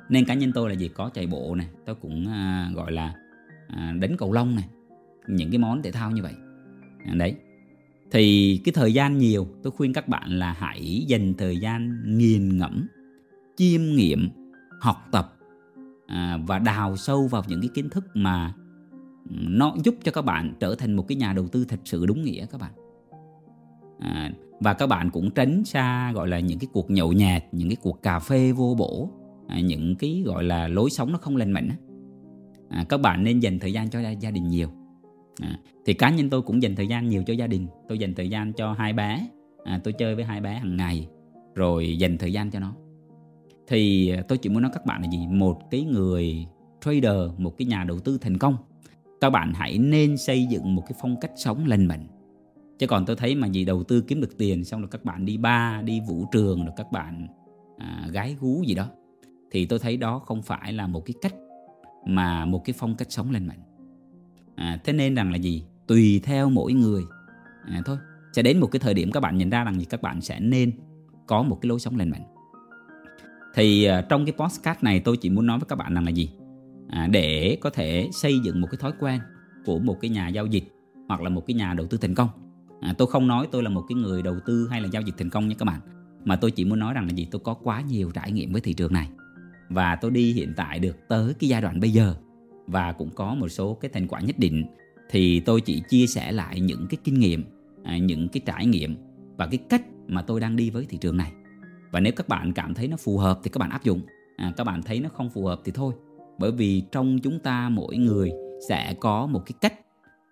Nên 0.08 0.24
cá 0.24 0.34
nhân 0.34 0.52
tôi 0.54 0.68
là 0.68 0.74
gì? 0.74 0.88
Có 0.88 1.10
chạy 1.14 1.26
bộ 1.26 1.54
này 1.54 1.68
tôi 1.86 1.94
cũng 1.94 2.28
à, 2.28 2.70
gọi 2.74 2.92
là 2.92 3.14
à, 3.68 3.94
đánh 4.00 4.16
cầu 4.18 4.32
lông 4.32 4.54
này 4.54 4.68
những 5.26 5.50
cái 5.50 5.58
món 5.58 5.82
thể 5.82 5.92
thao 5.92 6.10
như 6.10 6.22
vậy. 6.22 6.34
À, 7.06 7.14
đấy. 7.14 7.34
Thì 8.10 8.60
cái 8.64 8.72
thời 8.72 8.94
gian 8.94 9.18
nhiều 9.18 9.48
tôi 9.62 9.70
khuyên 9.70 9.92
các 9.92 10.08
bạn 10.08 10.38
là 10.38 10.52
hãy 10.58 11.04
dành 11.08 11.34
thời 11.34 11.56
gian 11.56 12.02
nghiền 12.06 12.58
ngẫm 12.58 12.86
chiêm 13.56 13.80
nghiệm 13.82 14.28
học 14.80 15.08
tập 15.12 15.36
à, 16.06 16.38
và 16.46 16.58
đào 16.58 16.96
sâu 16.96 17.26
vào 17.26 17.42
những 17.48 17.60
cái 17.60 17.70
kiến 17.74 17.90
thức 17.90 18.04
mà 18.14 18.54
nó 19.30 19.74
giúp 19.84 19.94
cho 20.04 20.12
các 20.12 20.24
bạn 20.24 20.54
trở 20.60 20.74
thành 20.74 20.94
một 20.96 21.04
cái 21.08 21.16
nhà 21.16 21.32
đầu 21.32 21.48
tư 21.48 21.64
thật 21.68 21.80
sự 21.84 22.06
đúng 22.06 22.24
nghĩa 22.24 22.46
các 22.46 22.60
bạn. 22.60 22.72
À, 23.98 24.32
và 24.60 24.74
các 24.74 24.86
bạn 24.86 25.10
cũng 25.10 25.30
tránh 25.30 25.64
xa 25.64 26.12
gọi 26.12 26.28
là 26.28 26.40
những 26.40 26.58
cái 26.58 26.68
cuộc 26.72 26.90
nhậu 26.90 27.12
nhẹt 27.12 27.44
những 27.52 27.68
cái 27.68 27.76
cuộc 27.82 28.02
cà 28.02 28.18
phê 28.18 28.52
vô 28.52 28.74
bổ 28.78 29.10
à, 29.48 29.60
những 29.60 29.96
cái 29.96 30.22
gọi 30.26 30.44
là 30.44 30.68
lối 30.68 30.90
sống 30.90 31.12
nó 31.12 31.18
không 31.18 31.36
lành 31.36 31.52
mạnh 31.52 31.70
à, 32.68 32.84
các 32.88 33.00
bạn 33.00 33.24
nên 33.24 33.40
dành 33.40 33.58
thời 33.58 33.72
gian 33.72 33.90
cho 33.90 34.00
gia 34.20 34.30
đình 34.30 34.48
nhiều. 34.48 34.68
À, 35.40 35.58
thì 35.86 35.94
cá 35.94 36.10
nhân 36.10 36.30
tôi 36.30 36.42
cũng 36.42 36.62
dành 36.62 36.76
thời 36.76 36.86
gian 36.86 37.08
nhiều 37.08 37.22
cho 37.26 37.32
gia 37.32 37.46
đình. 37.46 37.66
Tôi 37.88 37.98
dành 37.98 38.14
thời 38.14 38.28
gian 38.28 38.52
cho 38.52 38.72
hai 38.72 38.92
bé. 38.92 39.28
À, 39.64 39.80
tôi 39.84 39.92
chơi 39.92 40.14
với 40.14 40.24
hai 40.24 40.40
bé 40.40 40.54
hàng 40.54 40.76
ngày 40.76 41.08
rồi 41.54 41.98
dành 41.98 42.18
thời 42.18 42.32
gian 42.32 42.50
cho 42.50 42.60
nó 42.60 42.74
thì 43.66 44.10
à, 44.10 44.22
tôi 44.28 44.38
chỉ 44.38 44.48
muốn 44.48 44.62
nói 44.62 44.70
các 44.74 44.86
bạn 44.86 45.02
là 45.02 45.08
gì? 45.10 45.26
Một 45.26 45.70
cái 45.70 45.82
người 45.82 46.46
trader 46.80 47.30
một 47.38 47.54
cái 47.58 47.66
nhà 47.66 47.84
đầu 47.84 48.00
tư 48.00 48.18
thành 48.20 48.38
công. 48.38 48.56
Các 49.20 49.30
bạn 49.30 49.52
hãy 49.54 49.78
nên 49.78 50.16
xây 50.16 50.46
dựng 50.46 50.74
một 50.74 50.82
cái 50.86 50.98
phong 51.00 51.20
cách 51.20 51.32
sống 51.36 51.66
lành 51.66 51.86
mạnh. 51.86 52.06
Chứ 52.78 52.86
còn 52.86 53.06
tôi 53.06 53.16
thấy 53.16 53.34
mà 53.34 53.46
gì 53.46 53.64
đầu 53.64 53.82
tư 53.82 54.00
kiếm 54.00 54.20
được 54.20 54.38
tiền 54.38 54.64
xong 54.64 54.80
rồi 54.80 54.88
các 54.90 55.04
bạn 55.04 55.24
đi 55.24 55.36
ba 55.36 55.82
đi 55.84 56.00
vũ 56.08 56.24
trường 56.32 56.64
rồi 56.64 56.74
các 56.76 56.92
bạn 56.92 57.28
à, 57.78 58.08
gái 58.12 58.36
gú 58.40 58.62
gì 58.66 58.74
đó 58.74 58.88
thì 59.50 59.66
tôi 59.66 59.78
thấy 59.78 59.96
đó 59.96 60.18
không 60.18 60.42
phải 60.42 60.72
là 60.72 60.86
một 60.86 61.00
cái 61.06 61.14
cách 61.22 61.34
mà 62.06 62.44
một 62.44 62.64
cái 62.64 62.74
phong 62.78 62.94
cách 62.96 63.12
sống 63.12 63.30
lành 63.30 63.46
mạnh. 63.46 63.60
À, 64.54 64.78
thế 64.84 64.92
nên 64.92 65.14
rằng 65.14 65.30
là 65.30 65.36
gì? 65.36 65.64
Tùy 65.86 66.20
theo 66.24 66.50
mỗi 66.50 66.72
người. 66.72 67.02
À, 67.66 67.82
thôi 67.84 67.96
sẽ 68.32 68.42
đến 68.42 68.60
một 68.60 68.66
cái 68.66 68.80
thời 68.80 68.94
điểm 68.94 69.10
các 69.12 69.20
bạn 69.20 69.38
nhận 69.38 69.50
ra 69.50 69.64
rằng 69.64 69.78
gì? 69.78 69.84
Các 69.84 70.02
bạn 70.02 70.20
sẽ 70.20 70.40
nên 70.40 70.72
có 71.26 71.42
một 71.42 71.58
cái 71.62 71.68
lối 71.68 71.80
sống 71.80 71.96
lành 71.96 72.10
mạnh 72.10 72.33
thì 73.54 73.84
à, 73.84 74.00
trong 74.08 74.26
cái 74.26 74.32
podcast 74.32 74.82
này 74.82 75.00
tôi 75.00 75.16
chỉ 75.16 75.30
muốn 75.30 75.46
nói 75.46 75.58
với 75.58 75.66
các 75.68 75.76
bạn 75.76 75.94
rằng 75.94 76.04
là 76.04 76.10
gì? 76.10 76.30
À, 76.88 77.06
để 77.06 77.58
có 77.60 77.70
thể 77.70 78.08
xây 78.12 78.38
dựng 78.38 78.60
một 78.60 78.68
cái 78.70 78.78
thói 78.80 78.92
quen 79.00 79.20
của 79.64 79.78
một 79.78 80.00
cái 80.00 80.10
nhà 80.10 80.28
giao 80.28 80.46
dịch 80.46 80.64
hoặc 81.08 81.22
là 81.22 81.28
một 81.28 81.46
cái 81.46 81.54
nhà 81.54 81.74
đầu 81.74 81.86
tư 81.86 81.98
thành 81.98 82.14
công. 82.14 82.28
À, 82.80 82.94
tôi 82.98 83.08
không 83.08 83.26
nói 83.26 83.48
tôi 83.52 83.62
là 83.62 83.70
một 83.70 83.84
cái 83.88 83.96
người 83.96 84.22
đầu 84.22 84.36
tư 84.46 84.68
hay 84.70 84.80
là 84.80 84.88
giao 84.92 85.02
dịch 85.02 85.14
thành 85.18 85.30
công 85.30 85.48
nha 85.48 85.54
các 85.58 85.64
bạn. 85.64 85.80
Mà 86.24 86.36
tôi 86.36 86.50
chỉ 86.50 86.64
muốn 86.64 86.78
nói 86.78 86.94
rằng 86.94 87.06
là 87.06 87.12
gì? 87.12 87.28
Tôi 87.30 87.40
có 87.44 87.54
quá 87.54 87.80
nhiều 87.80 88.10
trải 88.14 88.32
nghiệm 88.32 88.52
với 88.52 88.60
thị 88.60 88.72
trường 88.72 88.92
này. 88.92 89.08
Và 89.68 89.96
tôi 89.96 90.10
đi 90.10 90.32
hiện 90.32 90.52
tại 90.56 90.78
được 90.78 90.96
tới 91.08 91.34
cái 91.34 91.48
giai 91.48 91.62
đoạn 91.62 91.80
bây 91.80 91.90
giờ. 91.90 92.14
Và 92.66 92.92
cũng 92.92 93.10
có 93.10 93.34
một 93.34 93.48
số 93.48 93.74
cái 93.74 93.90
thành 93.94 94.08
quả 94.08 94.20
nhất 94.20 94.38
định. 94.38 94.64
Thì 95.10 95.40
tôi 95.40 95.60
chỉ 95.60 95.82
chia 95.88 96.06
sẻ 96.06 96.32
lại 96.32 96.60
những 96.60 96.86
cái 96.90 96.98
kinh 97.04 97.20
nghiệm 97.20 97.44
à, 97.84 97.98
những 97.98 98.28
cái 98.28 98.40
trải 98.46 98.66
nghiệm 98.66 98.96
và 99.36 99.46
cái 99.46 99.58
cách 99.68 99.82
mà 100.08 100.22
tôi 100.22 100.40
đang 100.40 100.56
đi 100.56 100.70
với 100.70 100.86
thị 100.88 100.98
trường 101.00 101.16
này 101.16 101.32
và 101.94 102.00
nếu 102.00 102.12
các 102.16 102.28
bạn 102.28 102.52
cảm 102.52 102.74
thấy 102.74 102.88
nó 102.88 102.96
phù 102.96 103.18
hợp 103.18 103.40
thì 103.42 103.50
các 103.50 103.58
bạn 103.58 103.70
áp 103.70 103.84
dụng. 103.84 104.00
À, 104.36 104.52
các 104.56 104.64
bạn 104.64 104.82
thấy 104.82 105.00
nó 105.00 105.08
không 105.08 105.30
phù 105.30 105.46
hợp 105.46 105.60
thì 105.64 105.72
thôi. 105.74 105.94
Bởi 106.38 106.52
vì 106.52 106.82
trong 106.92 107.18
chúng 107.18 107.38
ta 107.38 107.68
mỗi 107.68 107.96
người 107.96 108.30
sẽ 108.68 108.94
có 109.00 109.26
một 109.26 109.42
cái 109.46 109.54
cách 109.60 109.74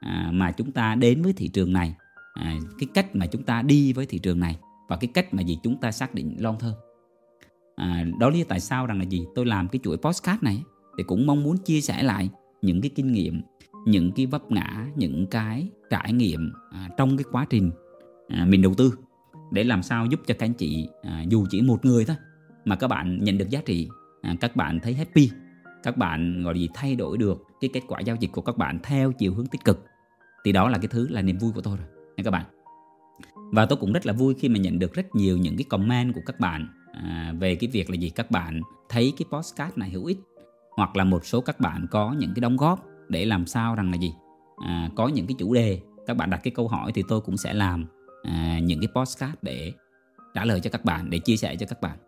à, 0.00 0.30
mà 0.32 0.52
chúng 0.52 0.72
ta 0.72 0.94
đến 0.94 1.22
với 1.22 1.32
thị 1.32 1.48
trường 1.48 1.72
này. 1.72 1.94
À, 2.34 2.56
cái 2.78 2.88
cách 2.94 3.16
mà 3.16 3.26
chúng 3.26 3.42
ta 3.42 3.62
đi 3.62 3.92
với 3.92 4.06
thị 4.06 4.18
trường 4.18 4.40
này 4.40 4.58
và 4.88 4.96
cái 4.96 5.10
cách 5.14 5.34
mà 5.34 5.42
gì 5.42 5.58
chúng 5.62 5.80
ta 5.80 5.92
xác 5.92 6.14
định 6.14 6.36
long 6.38 6.58
thơ. 6.58 6.74
À, 7.76 8.04
đó 8.18 8.28
lý 8.30 8.44
tại 8.44 8.60
sao 8.60 8.86
rằng 8.86 8.98
là 8.98 9.04
gì? 9.04 9.24
Tôi 9.34 9.46
làm 9.46 9.68
cái 9.68 9.80
chuỗi 9.82 9.96
postcard 9.96 10.42
này 10.42 10.62
thì 10.98 11.04
cũng 11.06 11.26
mong 11.26 11.42
muốn 11.42 11.56
chia 11.56 11.80
sẻ 11.80 12.02
lại 12.02 12.30
những 12.62 12.80
cái 12.80 12.90
kinh 12.94 13.12
nghiệm 13.12 13.42
những 13.86 14.12
cái 14.12 14.26
vấp 14.26 14.50
ngã 14.50 14.86
những 14.96 15.26
cái 15.26 15.68
trải 15.90 16.12
nghiệm 16.12 16.52
à, 16.70 16.88
trong 16.96 17.16
cái 17.16 17.24
quá 17.32 17.46
trình 17.50 17.70
à, 18.28 18.44
mình 18.48 18.62
đầu 18.62 18.74
tư 18.74 18.92
để 19.52 19.64
làm 19.64 19.82
sao 19.82 20.06
giúp 20.06 20.20
cho 20.26 20.34
các 20.38 20.46
anh 20.46 20.54
chị 20.54 20.88
à, 21.02 21.24
dù 21.28 21.46
chỉ 21.50 21.62
một 21.62 21.84
người 21.84 22.04
thôi 22.04 22.16
mà 22.64 22.76
các 22.76 22.88
bạn 22.88 23.24
nhận 23.24 23.38
được 23.38 23.50
giá 23.50 23.60
trị 23.64 23.88
à, 24.22 24.34
các 24.40 24.56
bạn 24.56 24.80
thấy 24.80 24.94
happy 24.94 25.30
các 25.82 25.96
bạn 25.96 26.42
gọi 26.42 26.58
gì 26.58 26.68
thay 26.74 26.96
đổi 26.96 27.18
được 27.18 27.42
cái 27.60 27.70
kết 27.72 27.80
quả 27.88 28.00
giao 28.00 28.16
dịch 28.16 28.32
của 28.32 28.42
các 28.42 28.56
bạn 28.56 28.78
theo 28.82 29.12
chiều 29.12 29.34
hướng 29.34 29.46
tích 29.46 29.64
cực 29.64 29.84
thì 30.44 30.52
đó 30.52 30.68
là 30.68 30.78
cái 30.78 30.88
thứ 30.88 31.08
là 31.08 31.22
niềm 31.22 31.38
vui 31.38 31.52
của 31.52 31.60
tôi 31.60 31.76
rồi 31.76 31.86
nha 32.16 32.24
các 32.24 32.30
bạn. 32.30 32.44
Và 33.52 33.66
tôi 33.66 33.76
cũng 33.76 33.92
rất 33.92 34.06
là 34.06 34.12
vui 34.12 34.34
khi 34.38 34.48
mà 34.48 34.58
nhận 34.58 34.78
được 34.78 34.94
rất 34.94 35.14
nhiều 35.14 35.38
những 35.38 35.56
cái 35.56 35.64
comment 35.64 36.14
của 36.14 36.20
các 36.26 36.40
bạn 36.40 36.68
à, 36.92 37.34
về 37.38 37.54
cái 37.54 37.70
việc 37.72 37.90
là 37.90 37.96
gì 37.96 38.10
các 38.10 38.30
bạn 38.30 38.60
thấy 38.88 39.12
cái 39.18 39.26
postcard 39.30 39.78
này 39.78 39.90
hữu 39.90 40.04
ích 40.04 40.18
hoặc 40.76 40.96
là 40.96 41.04
một 41.04 41.26
số 41.26 41.40
các 41.40 41.60
bạn 41.60 41.86
có 41.90 42.14
những 42.18 42.34
cái 42.34 42.40
đóng 42.40 42.56
góp 42.56 42.86
để 43.08 43.24
làm 43.24 43.46
sao 43.46 43.74
rằng 43.74 43.90
là 43.90 43.96
gì 43.96 44.12
à, 44.64 44.90
có 44.94 45.08
những 45.08 45.26
cái 45.26 45.34
chủ 45.38 45.54
đề 45.54 45.80
các 46.06 46.16
bạn 46.16 46.30
đặt 46.30 46.40
cái 46.42 46.52
câu 46.56 46.68
hỏi 46.68 46.92
thì 46.94 47.02
tôi 47.08 47.20
cũng 47.20 47.36
sẽ 47.36 47.54
làm 47.54 47.86
à, 48.22 48.58
những 48.62 48.80
cái 48.80 48.88
postcard 48.94 49.34
để 49.42 49.72
trả 50.34 50.44
lời 50.44 50.60
cho 50.60 50.70
các 50.70 50.84
bạn 50.84 51.10
để 51.10 51.18
chia 51.18 51.36
sẻ 51.36 51.56
cho 51.56 51.66
các 51.66 51.80
bạn. 51.80 51.98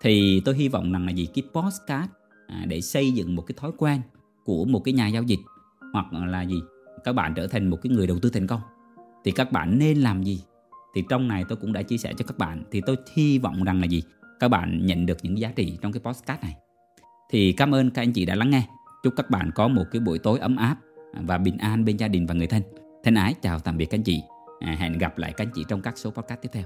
Thì 0.00 0.42
tôi 0.44 0.54
hy 0.54 0.68
vọng 0.68 0.92
rằng 0.92 1.06
là 1.06 1.12
gì 1.12 1.28
cái 1.34 1.44
postcard 1.52 2.08
à, 2.46 2.64
để 2.68 2.80
xây 2.80 3.12
dựng 3.12 3.36
một 3.36 3.42
cái 3.42 3.54
thói 3.58 3.70
quen 3.78 4.00
của 4.44 4.64
một 4.64 4.80
cái 4.84 4.94
nhà 4.94 5.08
giao 5.08 5.22
dịch 5.22 5.40
hoặc 5.92 6.12
là 6.12 6.42
gì 6.42 6.56
các 7.04 7.12
bạn 7.12 7.34
trở 7.34 7.46
thành 7.46 7.70
một 7.70 7.78
cái 7.82 7.92
người 7.92 8.06
đầu 8.06 8.18
tư 8.22 8.30
thành 8.30 8.46
công 8.46 8.60
thì 9.24 9.30
các 9.30 9.52
bạn 9.52 9.78
nên 9.78 9.98
làm 9.98 10.22
gì? 10.22 10.42
Thì 10.94 11.04
trong 11.08 11.28
này 11.28 11.44
tôi 11.48 11.56
cũng 11.56 11.72
đã 11.72 11.82
chia 11.82 11.98
sẻ 11.98 12.12
cho 12.16 12.24
các 12.24 12.38
bạn. 12.38 12.64
Thì 12.70 12.80
tôi 12.86 12.96
hy 13.14 13.38
vọng 13.38 13.64
rằng 13.64 13.80
là 13.80 13.86
gì? 13.86 14.02
Các 14.40 14.48
bạn 14.48 14.86
nhận 14.86 15.06
được 15.06 15.18
những 15.22 15.38
giá 15.38 15.52
trị 15.56 15.78
trong 15.82 15.92
cái 15.92 16.00
podcast 16.00 16.42
này. 16.42 16.56
Thì 17.30 17.52
cảm 17.52 17.74
ơn 17.74 17.90
các 17.90 18.02
anh 18.02 18.12
chị 18.12 18.26
đã 18.26 18.34
lắng 18.34 18.50
nghe. 18.50 18.68
Chúc 19.02 19.14
các 19.16 19.30
bạn 19.30 19.50
có 19.54 19.68
một 19.68 19.84
cái 19.92 20.00
buổi 20.00 20.18
tối 20.18 20.38
ấm 20.38 20.56
áp 20.56 20.76
và 21.20 21.38
bình 21.38 21.58
an 21.58 21.84
bên 21.84 21.96
gia 21.96 22.08
đình 22.08 22.26
và 22.26 22.34
người 22.34 22.46
thân. 22.46 22.62
Thân 23.04 23.14
ái 23.14 23.34
chào 23.42 23.58
tạm 23.58 23.76
biệt 23.76 23.86
các 23.86 23.98
anh 23.98 24.02
chị 24.02 24.22
à, 24.60 24.76
hẹn 24.78 24.98
gặp 24.98 25.18
lại 25.18 25.32
các 25.36 25.44
anh 25.44 25.50
chị 25.54 25.64
trong 25.68 25.82
các 25.82 25.98
số 25.98 26.10
podcast 26.10 26.40
tiếp 26.42 26.48
theo. 26.52 26.64